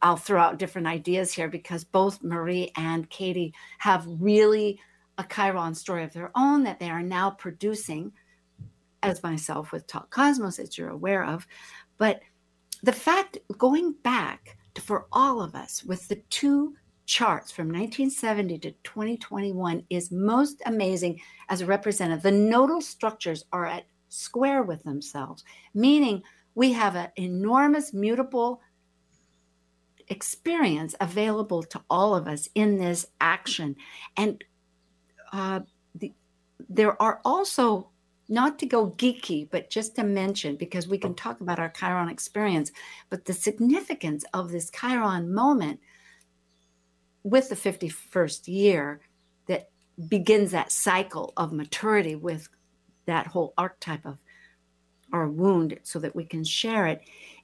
[0.02, 4.80] i'll throw out different ideas here because both marie and catie have really
[5.18, 8.12] a chiron story of their own that they are now producing
[9.04, 11.46] as myself with talk cosmos that you're aware of
[11.98, 12.22] but
[12.84, 18.58] the fact, going back to, for all of us with the two charts from 1970
[18.60, 22.24] to 2021 is most amazing as a representative.
[22.24, 26.24] The nodal structures are at square with themselves, meaning
[26.56, 28.62] we have an enormous mutable
[30.12, 33.76] experience available to all of us in this action.
[34.18, 34.44] And
[35.32, 35.62] uh,
[35.96, 36.14] the,
[36.70, 37.90] there are also
[38.28, 42.10] not to go geeky, but just to mention, because we can talk about our Chiron
[42.10, 42.72] experience,
[43.10, 45.80] but the significance of this Chiron moment
[47.24, 49.00] with the 51st year
[49.48, 49.70] that
[50.10, 52.50] begins that cycle of maturity with
[53.06, 54.18] that whole archetype of
[55.14, 57.02] our wound so that we can share it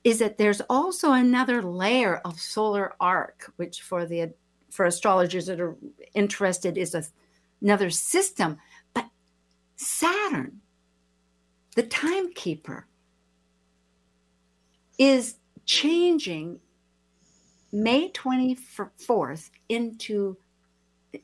[0.08, 4.32] is that there's also another layer of solar arc which for the
[4.70, 5.76] for astrologers that are
[6.14, 7.04] interested is a,
[7.62, 8.58] another system
[8.94, 9.06] but
[9.76, 10.62] saturn
[11.76, 12.88] the timekeeper
[14.98, 15.36] is
[15.66, 16.62] changing
[17.74, 20.38] May 24th into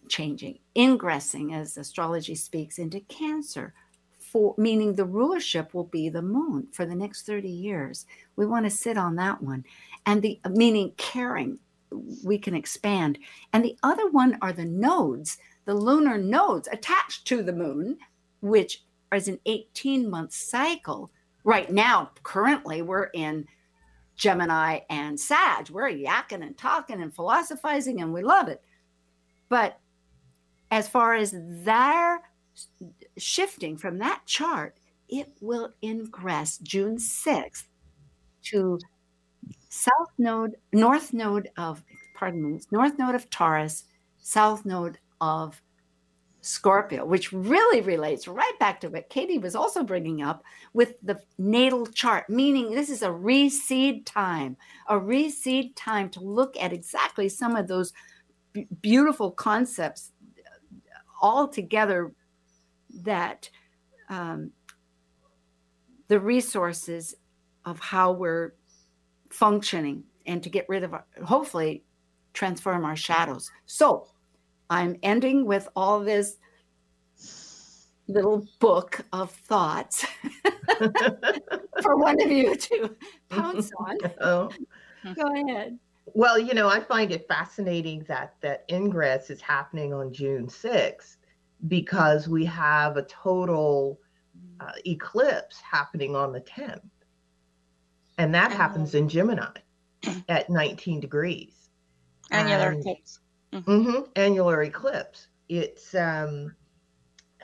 [0.10, 3.74] changing, ingressing, as astrology speaks, into Cancer.
[4.34, 8.08] For, meaning the rulership will be the moon for the next 30 years.
[8.36, 9.64] We want to sit on that one.
[10.08, 11.60] And the meaning caring,
[12.24, 13.20] we can expand.
[13.54, 18.00] And the other one are the nodes, the lunar nodes attached to the moon,
[18.42, 21.12] which is an 18 month cycle.
[21.44, 23.46] Right now, currently, we're in
[24.16, 25.70] Gemini and Sag.
[25.70, 28.64] We're yakking and talking and philosophizing, and we love it.
[29.50, 29.80] But
[30.72, 32.22] as far as their
[33.18, 34.78] shifting from that chart,
[35.10, 37.66] it will ingress June 6th
[38.44, 38.80] to
[39.70, 41.84] south node, north node of,
[42.16, 43.86] pardon me, north node of Taurus,
[44.20, 45.62] south node of
[46.42, 50.44] Scorpio, which really relates right back to what Catie was also bringing up
[50.74, 54.58] with the natal chart, meaning this is a reseed time,
[54.90, 57.94] a reseed time to look at exactly some of those
[58.52, 60.12] b- beautiful concepts
[61.22, 62.12] all together
[63.02, 63.50] that
[64.10, 64.52] um,
[66.08, 67.16] the resources
[67.66, 68.54] of how we're
[69.30, 71.84] functioning and to get rid of our, hopefully
[72.34, 73.50] transform our shadows.
[73.66, 74.08] So
[74.70, 76.38] I'm ending with all this
[78.08, 80.06] little book of thoughts
[81.82, 82.96] for one of you to
[83.30, 83.98] pounce on.
[84.20, 84.50] Oh.
[85.16, 85.78] Go ahead.
[86.14, 91.18] Well, you know, I find it fascinating that that ingress is happening on June 6th
[91.68, 94.00] because we have a total
[94.60, 96.82] uh, eclipse happening on the 10th.
[98.18, 99.48] And that happens in Gemini
[100.30, 101.70] at 19 degrees.
[102.32, 103.20] Annular And- eclipse.
[103.54, 105.28] Mhm, annular eclipse.
[105.48, 106.56] It's um,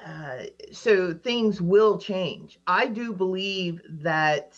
[0.03, 2.59] uh, so things will change.
[2.65, 4.57] I do believe that,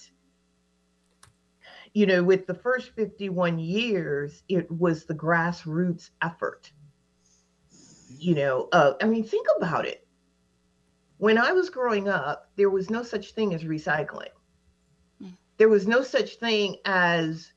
[1.93, 6.72] you know, with the first 51 years, it was the grassroots effort.
[8.18, 10.07] You know, uh, I mean, think about it.
[11.18, 14.30] When I was growing up, there was no such thing as recycling.
[15.22, 15.38] Mm.
[15.57, 17.51] There was no such thing as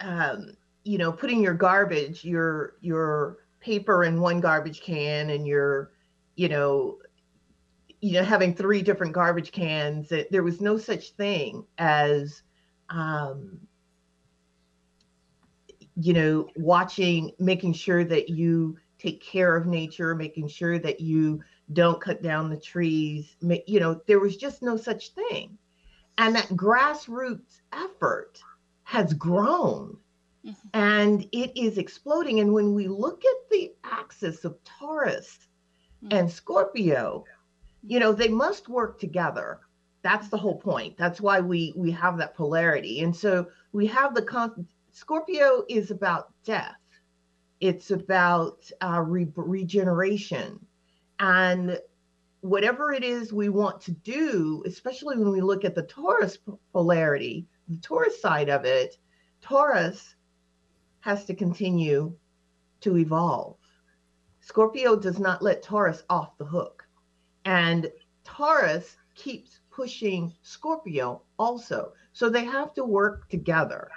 [0.00, 5.92] um, you know putting your garbage your your paper in one garbage can and your
[6.34, 6.98] you know
[8.00, 12.42] you know having three different garbage cans there was no such thing as
[12.90, 13.60] um
[15.94, 21.42] you know watching making sure that you take care of nature making sure that you
[21.72, 23.36] don't cut down the trees
[23.66, 25.58] you know there was just no such thing
[26.18, 28.40] and that grassroots effort
[28.84, 29.96] has grown
[30.44, 30.56] Mhm.
[30.74, 32.40] and it is exploding.
[32.40, 35.48] And when we look at the axis of Taurus
[36.02, 36.12] Mhm.
[36.18, 37.24] and Scorpio,
[37.82, 39.60] you know, they must work together.
[40.02, 40.96] That's the whole point.
[40.96, 43.02] That's why we we have that polarity.
[43.02, 46.76] And so we have the con- Scorpio is about death.
[47.62, 50.58] It's about uh, re- regeneration,
[51.20, 51.78] and
[52.40, 56.38] whatever it is we want to do, especially when we look at the Taurus
[56.72, 58.96] polarity, the Taurus side of it,
[59.40, 60.16] Taurus
[61.02, 62.12] has to continue
[62.80, 63.58] to evolve.
[64.40, 66.84] Scorpio does not let Taurus off the hook.
[67.44, 67.92] And
[68.24, 71.92] Taurus keeps pushing Scorpio also.
[72.12, 73.88] So they have to work together.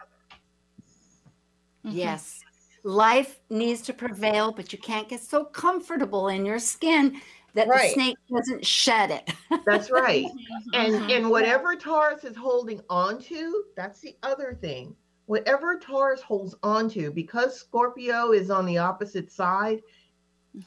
[1.84, 1.96] Mhm.
[1.96, 2.45] Yes.
[2.86, 7.20] Life needs to prevail, but you can't get so comfortable in your skin
[7.56, 9.32] that the snake doesn't shed it.
[9.66, 10.28] That's right.
[10.74, 11.18] and Mhm.
[11.18, 14.96] and whatever Taurus is holding on to, that's the other thing.
[15.26, 19.82] Whatever Taurus holds on to, because Scorpio is on the opposite side,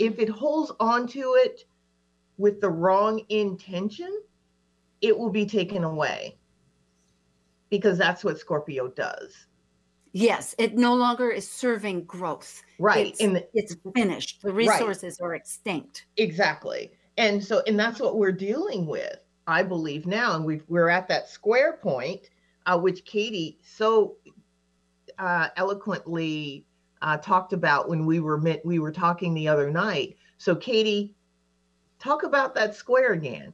[0.01, 1.67] if it holds on to it
[2.37, 4.23] with the wrong intention,
[5.03, 6.37] it will be taken away.
[7.71, 9.47] Because that's what Scorpio does.
[10.19, 12.63] Yes, it no longer is serving growth.
[12.81, 13.09] Right.
[13.09, 14.43] It's, the, it's finished.
[14.43, 16.07] The resources are extinct.
[16.17, 16.91] Exactly.
[17.17, 19.17] And so, and that's what we're dealing with,
[19.47, 20.35] I believe now.
[20.35, 22.31] And we've, we're at that square point,
[22.67, 24.17] uh, which Catie so
[25.21, 26.67] uh, eloquently
[27.01, 30.17] uh, talked about when we were met, we were talking the other night.
[30.39, 31.15] So, Catie,
[32.01, 33.53] talk about that square again.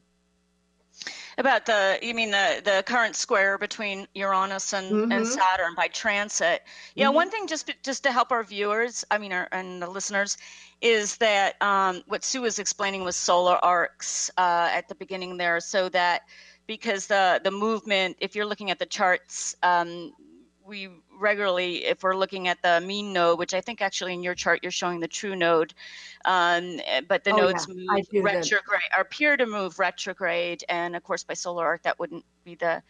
[1.38, 5.26] About the, you mean the the current square between Uranus and, and Mhm.
[5.26, 6.62] Saturn by transit?
[6.94, 7.14] Yeah, Mhm.
[7.14, 10.36] one thing just just to help our viewers, I mean, our, and the listeners,
[10.80, 15.60] is that um, what Sue was explaining was solar arcs uh, at the beginning there,
[15.60, 16.22] so that
[16.66, 20.12] because the the movement, if you're looking at the charts, um,
[20.64, 24.34] we regularly, if we're looking at the mean node, which I think actually in your
[24.34, 25.74] chart you're showing the true node,
[26.24, 31.02] um, eh, but the Oh, nodes yeah, move retrograde, appear to move retrograde, and of
[31.02, 32.82] course by solar arc that wouldn't be the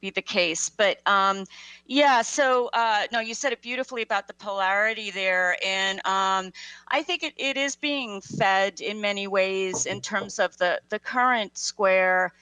[0.00, 0.68] be the case.
[0.68, 1.44] But um,
[1.86, 5.56] yeah, so uh, no, you said it beautifully about the polarity there.
[5.64, 6.52] And um,
[6.88, 10.98] I think it, it is being fed in many ways in terms of the, the
[10.98, 12.32] current square.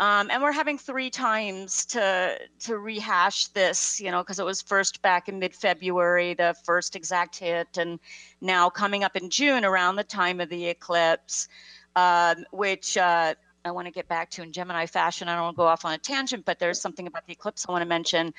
[0.00, 4.60] Um, and we're having three times to to rehash this, you know, because it was
[4.60, 8.00] first back in mid-February, the first exact hit, and
[8.40, 11.46] now coming up in June around the time of the eclipse,
[11.94, 13.34] um, which uh,
[13.64, 15.28] I want to get back to in Gemini fashion.
[15.28, 17.64] I don't want to go off on a tangent, but there's something about the eclipse
[17.68, 18.34] I want to mention.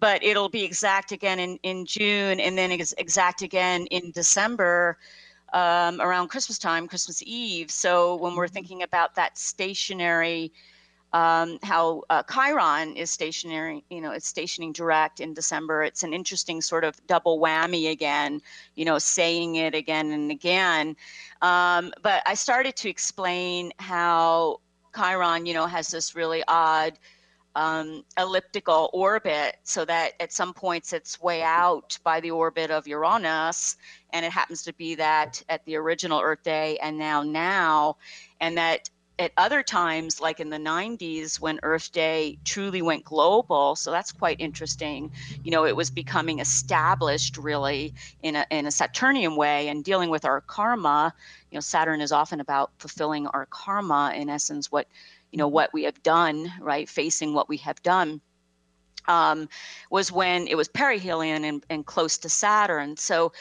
[0.00, 4.98] But it'll be exact again in, in June and then exact again in December
[5.52, 7.70] um, around Christmas time, Christmas Eve.
[7.70, 8.54] So when we're mm-hmm.
[8.54, 10.50] thinking about that stationary,
[11.14, 15.84] um, how uh, Chiron is stationary, you know, it's stationing direct in December.
[15.84, 18.42] It's an interesting sort of double whammy again,
[18.74, 20.96] you know, saying it again and again.
[21.40, 24.60] Um, but I started to explain how
[24.94, 26.98] Chiron, you know, has this really odd
[27.54, 32.88] um, elliptical orbit so that at some points it's way out by the orbit of
[32.88, 33.76] Uranus.
[34.12, 37.98] And it happens to be that at the original Earth Day and now now.
[38.40, 43.76] And that at other times, like in the 90s when Earth Day truly went global,
[43.76, 45.10] so that's quite interesting.
[45.44, 50.10] You know, it was becoming established really in a, in a Saturnian way and dealing
[50.10, 51.14] with our karma.
[51.50, 54.88] You know, Saturn is often about fulfilling our karma, in essence, what,
[55.30, 56.88] you know, what we have done, right?
[56.88, 58.20] Facing what we have done.
[59.06, 59.48] Um,
[59.90, 62.96] was when it was perihelion and, and close to Saturn.
[62.96, 63.32] So,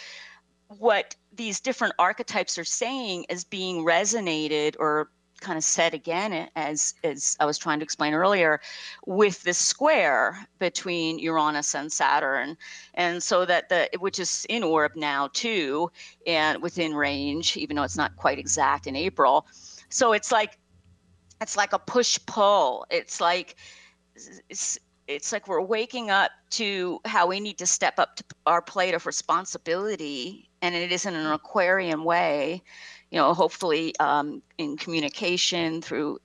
[0.67, 5.09] what these different archetypes are saying is being resonated or
[5.43, 8.61] kind of said again as as I was trying to explain earlier
[9.05, 12.57] with this square between Uranus and Saturn
[12.93, 15.91] and so that the which is in orb now too
[16.25, 19.45] and within range even though it's not quite exact in April.
[19.89, 20.57] So it's like
[21.41, 23.55] it's like a push pull it's like
[24.49, 28.61] it's, it's like we're waking up to how we need to step up to our
[28.61, 31.33] plate of responsibility and it is in an mm.
[31.33, 32.63] aquarian way
[33.14, 36.18] you know, hopefully um, in communication through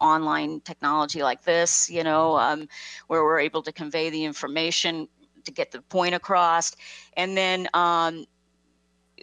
[0.00, 2.68] online technology like this, you know, um,
[3.06, 5.06] where we're able to convey the information
[5.44, 6.74] to get the point across.
[7.16, 8.24] And then um,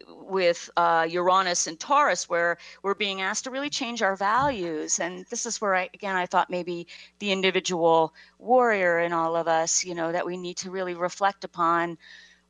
[0.08, 5.02] with uh, Uranus and Taurus, where we're being asked to really change our values.
[5.02, 6.88] And this is where I, again, I thought maybe
[7.20, 11.43] the individual warrior in all of us, you know, that we need to really reflect
[11.43, 11.98] upon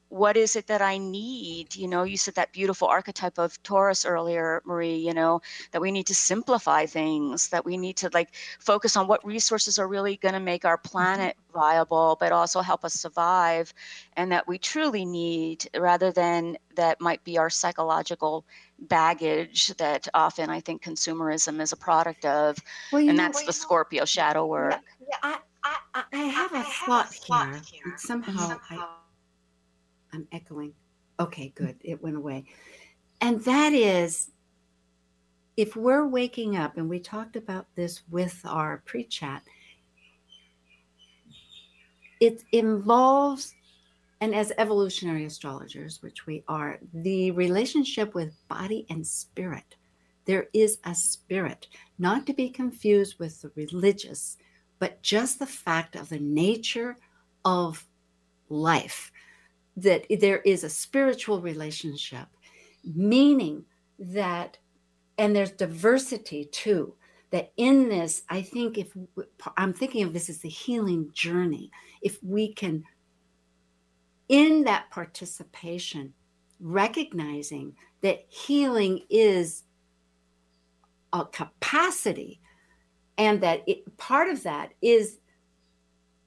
[0.10, 1.76] what is it that I need?
[1.76, 5.42] You know, you said that beautiful archetype of Taurus earlier, Marie, you know,
[5.72, 8.30] that we need to simplify things, that we need to like
[8.60, 10.90] focus on what resources are really going to make our mm-hmm.
[10.90, 13.74] planet viable, but also help us survive,
[14.16, 18.46] and that we truly need rather than that might be our psychological
[18.80, 22.58] baggage that often I think consumerism is a product of.
[22.92, 24.80] Well, and that's know, the Scorpio shadow work.
[25.02, 27.14] Yeah, yeah I, I, I have a thought
[27.66, 27.96] here.
[27.98, 28.88] Somehow, somehow I
[30.16, 30.74] I'm echoing.
[31.20, 31.76] Okay, good.
[31.82, 32.46] It went away.
[33.22, 34.32] And that is
[35.58, 39.44] if we're waking up, and we talked about this with our pre chat,
[42.20, 43.54] it involves,
[44.22, 49.76] and as evolutionary astrologers, which we are, the relationship with body and spirit.
[50.26, 51.68] There is a spirit,
[52.00, 54.38] not to be confused with the religious,
[54.80, 56.98] but just the fact of the nature
[57.46, 57.86] of
[58.50, 59.12] life
[59.78, 62.28] that there is a spiritual relationship,
[62.84, 63.66] meaning
[64.00, 64.58] that,
[65.18, 66.96] and there's diversity too.
[67.32, 68.96] That in this, I think if
[69.58, 71.70] I'm thinking of this as the healing journey,
[72.02, 72.84] if we can,
[74.30, 76.14] in that participation,
[76.62, 79.64] recognizing that healing is
[81.12, 82.40] a capacity
[83.18, 85.20] and that it, part of that is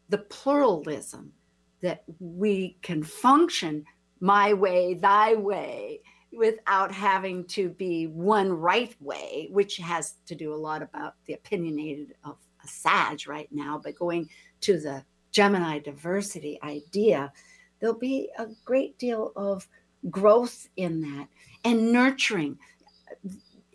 [0.08, 1.32] the pluralism
[1.80, 3.84] that we can function
[4.20, 6.00] my way, thy way,
[6.32, 11.34] without having to be one right way, which has to do a lot about the
[11.34, 14.28] opinionated of a Sag right now, but going
[14.60, 17.32] to the Gemini diversity idea,
[17.80, 19.66] there'll be a great deal of
[20.10, 21.28] growth in that
[21.64, 22.58] and nurturing.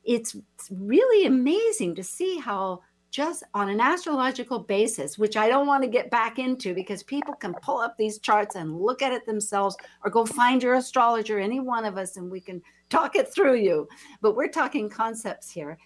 [0.04, 0.36] It's
[0.70, 2.82] really amazing to see how
[3.14, 7.36] just on an astrological basis, which I don't want to get back into because people
[7.36, 11.40] can pull up these charts and look at it themselves or go find your astrologer,
[11.40, 12.60] any one of us, and we can
[12.90, 13.88] talk it through you.
[14.22, 15.78] But we're talking concepts here.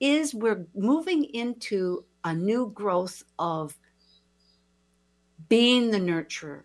[0.00, 3.78] Is we're moving into a new growth of
[5.48, 6.62] being the nurturer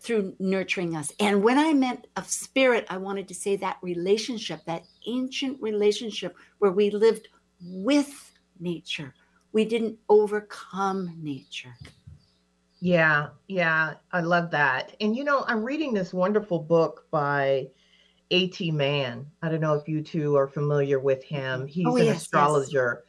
[0.00, 1.12] through nurturing us.
[1.18, 6.36] And when I meant of spirit, I wanted to say that relationship, that ancient relationship
[6.58, 7.28] where we lived
[7.60, 8.30] with
[8.60, 9.12] nature
[9.54, 11.74] we didn't overcome nature.
[12.80, 14.94] Yeah, yeah, I love that.
[15.00, 17.68] And you know, I'm reading this wonderful book by
[18.30, 18.72] A.T.
[18.72, 19.24] Mann.
[19.40, 21.66] I don't know if you two are familiar with him.
[21.66, 22.22] He's Oh, an yes, yes.
[22.22, 23.04] astrologer,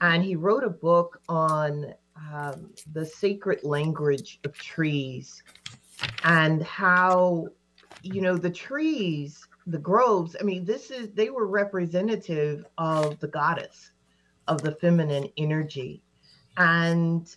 [0.00, 1.92] and he wrote a book on
[2.32, 5.42] um, the sacred language of trees
[6.22, 7.48] and how,
[8.02, 10.36] you know, the trees, the groves.
[10.40, 13.90] I mean, this is they were representative of the goddess,
[14.48, 16.02] of the feminine energy,
[16.56, 17.34] and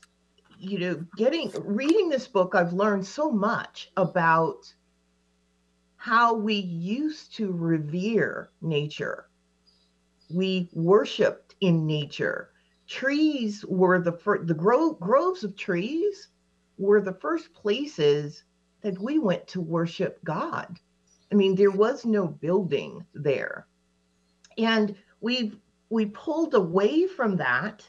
[0.58, 4.72] you know, getting reading this book, I've learned so much about
[5.98, 9.28] how we used to revere nature.
[10.30, 12.52] We worshipped in nature.
[12.88, 16.30] Trees were the first, the gro- groves of trees
[16.78, 18.44] were the first places
[18.82, 20.80] that we went to worship God.
[21.32, 23.68] I mean, there was no building there.
[24.58, 25.58] And we've
[25.92, 27.88] we pulled away from that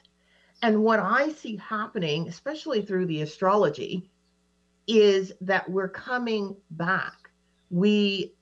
[0.60, 4.10] and what I see happening, especially through the astrology,
[4.88, 7.30] is that we're coming back.
[7.70, 8.34] We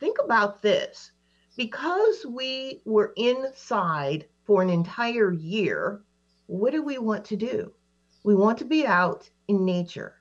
[0.00, 1.12] think about this
[1.56, 6.02] because we were inside for an entire year.
[6.46, 7.72] What do we want to do?
[8.24, 10.16] We want to be out in nature.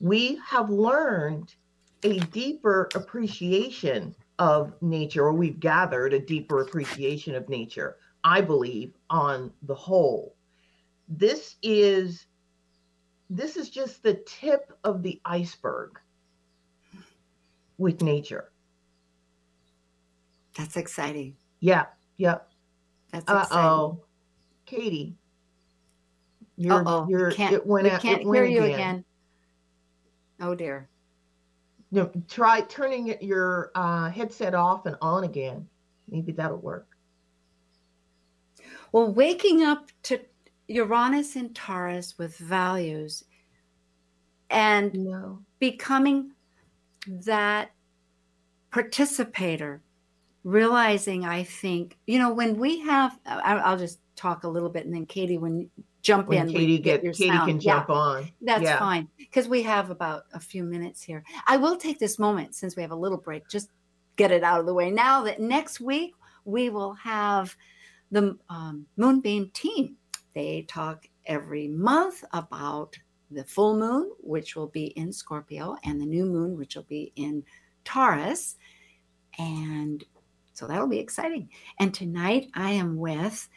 [0.00, 1.54] We have learned
[2.02, 8.94] a deeper appreciation of nature, or we've gathered a deeper appreciation of nature, I believe,
[9.10, 10.34] on the whole
[11.10, 12.26] this is
[13.30, 15.98] this is just the tip of the iceberg
[17.78, 18.50] with nature
[20.56, 21.34] That's exciting.
[21.60, 21.86] yeah
[22.18, 22.38] yeah
[23.12, 24.02] That's uh-oh
[24.66, 25.16] catie
[26.58, 27.06] you're Uh-oh.
[27.08, 29.04] you're Can't, it went we out- can't it went hear you again.
[30.40, 30.88] Oh dear.
[31.90, 35.66] No, try turning your uh, headset off and on again.
[36.08, 36.88] Maybe that'll work.
[38.92, 40.20] Well, waking up to
[40.68, 43.24] Uranus and Taurus with values
[44.50, 45.40] and no.
[45.58, 46.32] becoming
[47.06, 47.70] that
[48.70, 49.82] participator,
[50.44, 54.84] realizing, I think, you know, when we have, I- I'll just talk a little bit
[54.84, 55.70] and then Catie, when you
[56.02, 57.48] jump when in, catie get your catie sound.
[57.48, 57.78] can Yeah.
[57.78, 58.78] jump on That's Yeah.
[58.78, 61.24] fine because we have about a few minutes here.
[61.46, 63.70] I will take this moment since we have a little break, just
[64.16, 64.90] get it out of the way.
[64.90, 66.14] Now that next week
[66.44, 67.56] we will have
[68.10, 69.96] the um, Moonbeam team.
[70.34, 72.96] They talk every month about
[73.30, 77.12] the full moon, which will be in Scorpio, and the new moon, which will be
[77.16, 77.44] in
[77.84, 78.56] Taurus.
[79.38, 80.02] And
[80.54, 81.50] so that'll be exciting.
[81.78, 83.48] And tonight I am with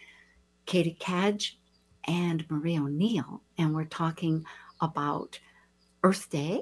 [0.71, 1.59] Catie Cadge
[2.05, 4.45] and Marie O'Neill, and we're talking
[4.79, 5.37] about
[6.01, 6.61] Earth Day,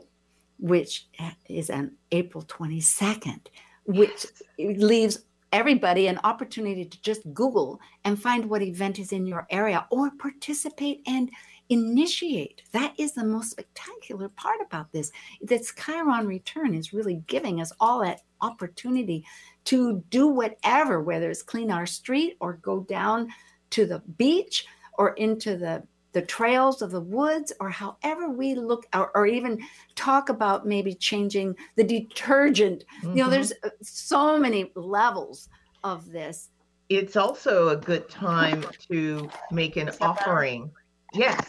[0.57, 1.07] which
[1.47, 3.39] is on April 22nd,
[3.85, 4.25] which
[4.57, 5.19] leaves
[5.51, 10.09] everybody an opportunity to just Google and find what event is in your area or
[10.17, 11.29] participate and
[11.69, 12.63] initiate.
[12.71, 15.11] That is the most spectacular part about this.
[15.39, 19.23] This Chiron return is really giving us all that opportunity
[19.65, 23.29] to do whatever, whether it's clean our street or go down
[23.71, 24.65] to the beach
[24.97, 29.59] or into the the trails of the woods or however we look or, or even
[29.95, 33.31] talk about maybe changing the detergent you know Mhm.
[33.31, 35.49] there's uh, so many levels
[35.83, 36.49] of this
[36.89, 40.31] it's also a good time to make an Is that better?
[40.31, 40.71] offering
[41.13, 41.47] yes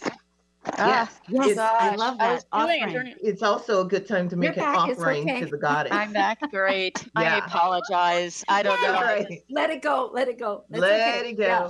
[0.78, 2.92] Ah, yes It's- i love that was doing it offering.
[2.92, 5.40] during- it's also a good time to make an back, offering okay.
[5.40, 5.92] to the goddess.
[5.92, 6.38] I'm back.
[6.50, 7.04] Great.
[7.16, 8.44] I apologize.
[8.48, 8.92] I don't know.
[8.92, 9.42] Right.
[9.50, 11.30] let it go let it go That's Let okay.
[11.30, 11.42] it go.
[11.42, 11.68] Yeah,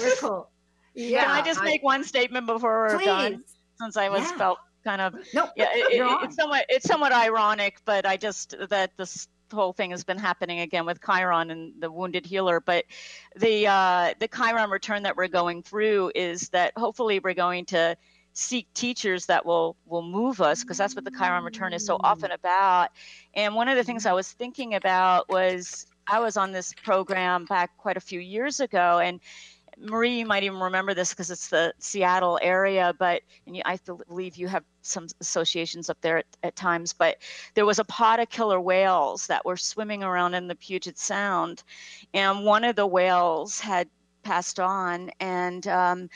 [0.00, 0.50] we're cool
[0.94, 3.44] yeah Can I just I- make one statement before we're done?
[3.80, 4.36] Since I was Yeah.
[4.38, 8.54] felt kind of no yeah, it, it- it's somewhat it's somewhat ironic, but I just
[8.68, 12.60] that this whole thing has been happening again with Chiron and the wounded healer.
[12.60, 12.84] But
[13.36, 17.96] the uh, the Chiron return that we're going through is that hopefully we're going to
[18.34, 21.96] seek teachers that will will move us because that's what the Chiron return is so
[22.00, 22.90] often about.
[23.34, 27.46] And one of the things I was thinking about was I was on this program
[27.46, 29.20] back quite a few years ago and
[29.78, 33.78] Marie, you might even remember this because it's the Seattle area, but and you, I
[34.08, 36.92] believe you have some associations up there at, at times.
[36.92, 37.18] But
[37.54, 41.62] there was a pod of killer whales that were swimming around in the Puget Sound,
[42.12, 43.88] and one of the whales had
[44.22, 46.08] passed on, and um,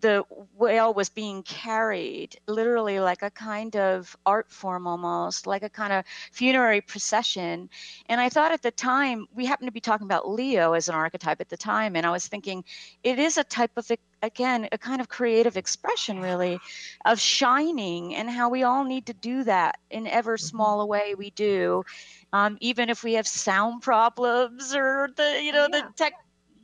[0.00, 0.24] the
[0.56, 5.92] whale was being carried literally like a kind of art form almost like a kind
[5.92, 7.68] of funerary procession.
[8.08, 10.94] And i thought at the time we happened to be talking about leo as an
[10.94, 12.64] archetype at the time and i was thinking
[13.02, 13.90] it is a type of
[14.22, 16.58] again a kind of creative expression really
[17.04, 21.30] of shining and how we all need to do that in ever smaller way we
[21.30, 21.82] do.
[22.32, 25.82] Um, even if we have sound problems or the you know Yeah.
[25.82, 26.14] the tech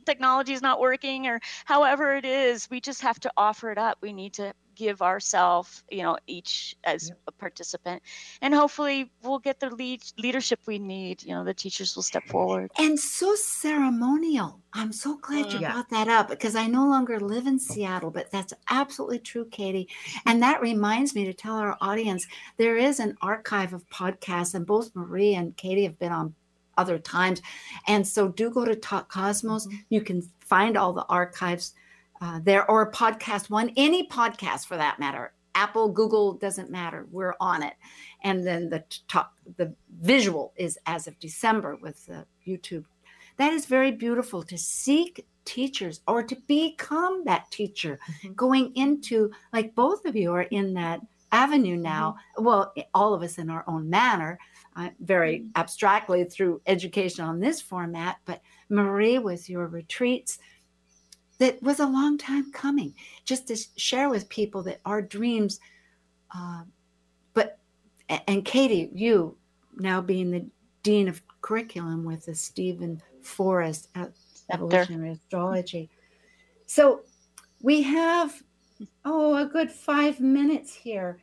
[0.07, 3.97] technology is not working or however it is we just have to offer it up
[4.01, 8.01] we need to give ourselves, you know, each as a participant,
[8.41, 11.23] and hopefully we'll get the lead leadership we need.
[11.23, 12.71] You know, the teachers will step forward.
[12.77, 14.61] And so ceremonial.
[14.73, 15.73] I'm so glad you Yeah.
[15.73, 19.89] brought that up because I no longer live in Seattle, but that's absolutely true, Catie.
[20.25, 22.27] And that reminds me to tell our audience
[22.57, 26.35] there is an archive of podcasts, and both Marie and Catie have been on
[26.77, 27.41] other times.
[27.87, 29.67] And so do go to Talk Cosmos.
[29.67, 29.77] Mm-hmm.
[29.89, 31.73] You can find all the archives
[32.21, 35.33] uh, there or podcast one, any podcast for that matter.
[35.55, 37.07] Apple, Google doesn't matter.
[37.11, 37.73] We're on it.
[38.23, 42.85] And then the t- talk, the visual is as of December with the YouTube.
[43.37, 48.33] That is very beautiful to seek teachers or to become that teacher mm-hmm.
[48.33, 50.99] going into like both of you are in that
[51.31, 52.43] avenue now mm-hmm.
[52.43, 54.37] well all of us in our own manner
[54.99, 60.39] very abstractly through education on this format but marie with your retreats
[61.39, 62.93] that was a long time coming
[63.25, 65.59] just to share with people that our dreams
[66.35, 66.63] uh,
[67.33, 67.59] but
[68.27, 69.35] and catie you
[69.77, 70.45] now being the
[70.83, 74.11] dean of curriculum with the steven forrest at
[74.51, 75.89] evolutionary astrology.
[76.65, 77.01] So
[77.61, 78.41] we have
[79.05, 81.19] oh a good five minutes here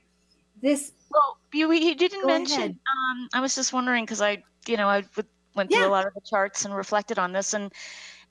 [0.64, 2.72] this Well, you, you didn't mention.
[2.72, 5.88] Um, I was just wondering because I, you know, I would, went through Yeah.
[5.88, 7.72] a lot of the charts and reflected on this, and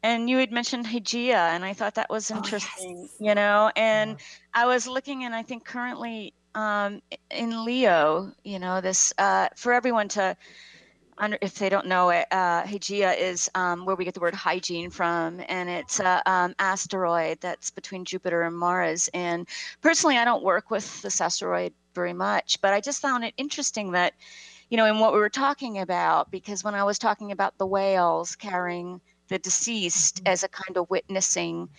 [0.03, 3.03] and you had mentioned Hygieia, and I thought that was Oh, interesting.
[3.03, 3.15] yes.
[3.19, 4.17] You know, and
[4.53, 9.73] I was looking, and I think currently um, in Leo, you know, this uh, for
[9.73, 10.35] everyone to.
[11.23, 14.35] Under, if they don't know it, uh, Hygieia is um, where we get the word
[14.35, 19.09] hygiene from, and it's an um, asteroid that's between Jupiter and Mars.
[19.13, 19.47] And
[19.79, 23.93] personally, I don't work with this asteroid very much, but I just found it interesting
[23.93, 24.15] that,
[24.69, 27.67] you know, in what we were talking about, because when I was talking about the
[27.67, 28.99] whales carrying
[29.29, 30.27] the deceased Mm-hmm.
[30.27, 31.69] as a kind of witnessing,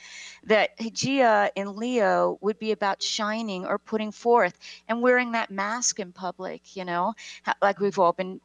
[0.45, 6.01] that Hygieia in Leo would be about shining or putting forth and wearing that mask
[6.01, 7.13] in public, you know,
[7.61, 8.41] like we've all been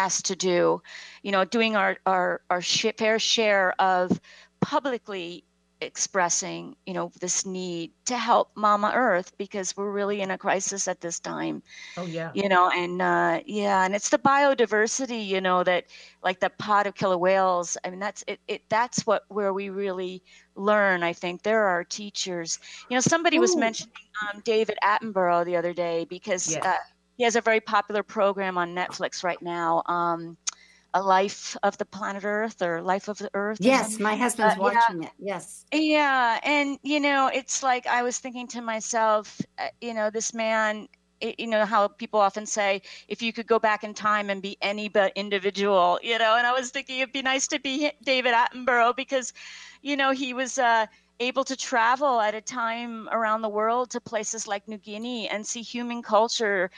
[0.00, 0.82] asked to do,
[1.22, 4.20] you know, doing our our our sh- fair share of
[4.60, 5.44] publicly
[5.80, 10.88] expressing, you know, this need to help Mama Earth because we're really in a crisis
[10.88, 11.62] at this time,
[11.96, 12.34] Oh yeah.
[12.34, 15.84] you know, and uh, yeah, and it's the biodiversity, you know, that
[16.22, 17.76] like the pod of killer whales.
[17.84, 18.62] I mean, that's it, it.
[18.68, 20.22] That's what where we really
[20.56, 21.02] learn.
[21.02, 22.58] I think there are teachers.
[22.88, 23.92] You know, somebody was mentioning
[24.34, 26.62] um, David Attenborough the other day because Yes.
[26.62, 26.74] uh,
[27.20, 29.82] he has a very popular program on Netflix right now.
[29.86, 30.38] Um,
[30.94, 33.60] a life of the planet Earth or life of the Earth.
[33.60, 34.80] yes my husband's Uh, yeah.
[34.80, 39.68] watching it yes Yeah, and you know, it's like I was thinking to myself, uh,
[39.80, 40.88] you know, this man,
[41.22, 44.42] i- you know, how people often say, if you could go back in time and
[44.42, 47.92] be any but individual, you know, and I was thinking it'd be nice to be
[48.02, 49.32] David Attenborough because,
[49.82, 50.86] you know, he was uh,
[51.20, 55.46] able to travel at a time around the world to places like New Guinea and
[55.46, 56.70] see human culture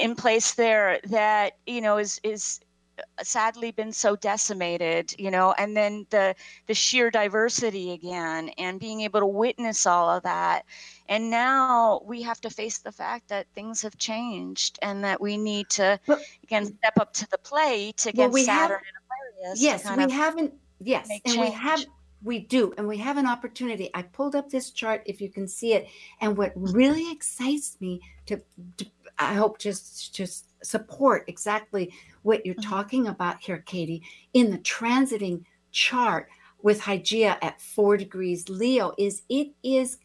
[0.00, 2.60] in place there that you know is is
[2.98, 6.34] uh, sadly been so decimated you know and then the
[6.66, 10.64] the sheer diversity again and being able to witness all of that.
[11.08, 15.36] And now we have to face the fact that things have changed and that we
[15.36, 18.96] need to Well- again step up to the plate Well, against we have- saturn and
[19.04, 21.84] aquarius yes we of haven't yes and we have
[22.24, 23.90] we do and we have an opportunity.
[23.94, 25.88] I pulled up this chart if you can see it
[26.20, 28.40] and what really excites me to,
[28.76, 28.86] to
[29.18, 31.92] i hope just just support exactly
[32.22, 32.68] what you're Mhm.
[32.68, 34.02] talking about here catie
[34.32, 36.28] in the transiting chart
[36.62, 39.98] with Hygeia at four degrees Leo is it is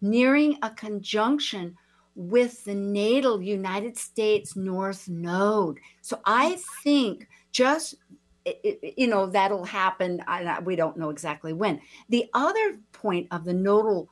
[0.00, 1.76] nearing a conjunction
[2.14, 5.78] with the natal United States North Node.
[6.00, 7.96] So I think just
[8.96, 10.22] you know that'll happen.
[10.64, 11.80] We don't know exactly when.
[12.08, 14.08] The other point of the nodal,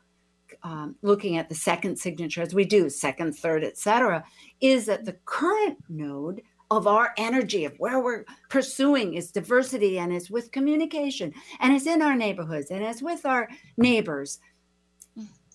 [0.63, 4.25] um, looking at the second signature as we do second, third, etc.,
[4.61, 10.13] is that the current node of our energy of where we're pursuing is diversity and
[10.13, 14.39] is with communication and is in our neighborhoods and is with our neighbors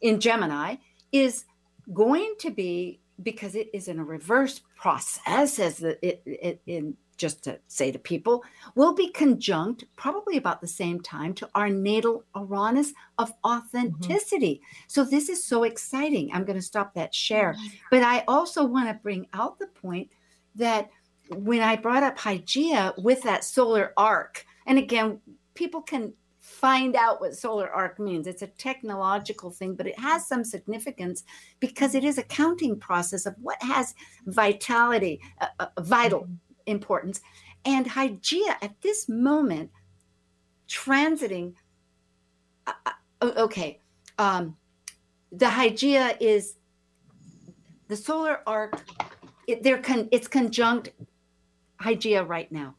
[0.01, 0.76] in Gemini
[1.12, 1.45] is
[1.93, 6.97] going to be because it is in a reverse process as the, it, it in
[7.18, 8.43] just to say to people
[8.76, 14.61] will be conjunct probably about the same time to our natal Uranus of authenticity.
[14.88, 16.32] So this is so exciting.
[16.34, 17.55] I'm going to stop that share.
[17.91, 20.09] But I also want to bring out the point
[20.55, 20.89] that
[21.30, 25.20] when I brought up Hygeia with that solar arc, and again,
[25.53, 28.28] people can find out what solar arc means.
[28.28, 31.24] It's a technological thing, but it has some significance
[31.61, 33.95] because it is a counting process of what has
[34.26, 36.28] vitality, uh, uh, vital
[36.66, 37.22] importance.
[37.66, 39.72] And Hygeia at this moment,
[40.68, 41.53] transiting
[43.22, 43.80] oh, okay.
[44.18, 44.55] Um,
[45.32, 46.55] the Hygeia is
[47.88, 48.82] the solar arc.
[49.47, 50.91] It, they're con, it's conjunct
[51.82, 52.76] Hygeia right now,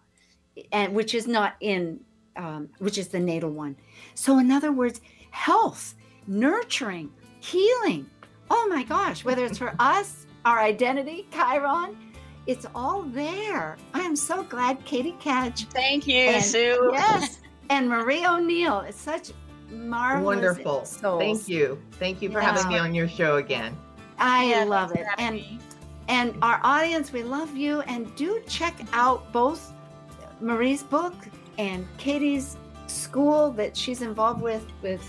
[0.72, 2.01] and which is not in,
[2.37, 3.76] um, which is the natal one.
[4.14, 5.95] So in other words, health,
[6.26, 7.11] nurturing,
[7.41, 8.09] healing.
[8.51, 11.97] Oh my gosh, whether it's for us, our identity, Chiron,
[12.47, 13.76] it's all there.
[13.95, 15.66] I am so glad Catie Cadge.
[15.70, 16.90] Thank you, and, Sue.
[16.92, 17.40] Yes.
[17.70, 18.80] And Marie O'Neill.
[18.80, 19.32] It's such
[19.70, 20.26] marvelous.
[20.36, 20.84] Wonderful.
[20.84, 21.18] souls.
[21.18, 21.80] Thank you.
[21.92, 22.53] Thank you for Yeah.
[22.53, 23.74] having me on your show again.
[24.18, 25.07] I Yeah, love it.
[25.16, 25.59] And me.
[26.09, 27.80] and our audience, we love you.
[27.82, 29.72] And do check out both
[30.42, 31.14] Marie's book
[31.57, 35.03] and Catie's school that she's involved with with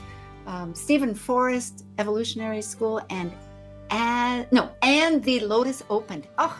[0.47, 3.33] um, Steven Forrest Evolutionary School and
[3.89, 6.27] and no and the Lotus Opened.
[6.37, 6.57] Oh,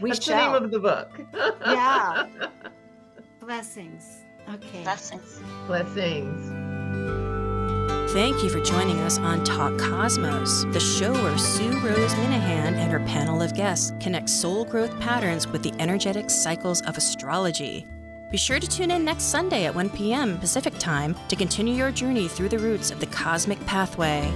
[0.00, 0.52] We That's shall.
[0.52, 1.20] the name of the book.
[1.60, 2.26] Yeah.
[3.40, 4.24] blessings.
[4.54, 4.82] Okay.
[4.82, 5.40] Blessings.
[5.66, 6.72] Blessings.
[8.12, 12.92] Thank you for joining us on Talk Cosmos, the show where Sue Rose Minahan and
[12.92, 17.86] her panel of guests connect soul growth patterns with the energetic cycles of astrology.
[18.30, 20.38] Be sure to tune in next Sunday at 1 p.m.
[20.38, 24.30] Pacific Time to continue your journey through the roots of the cosmic pathway.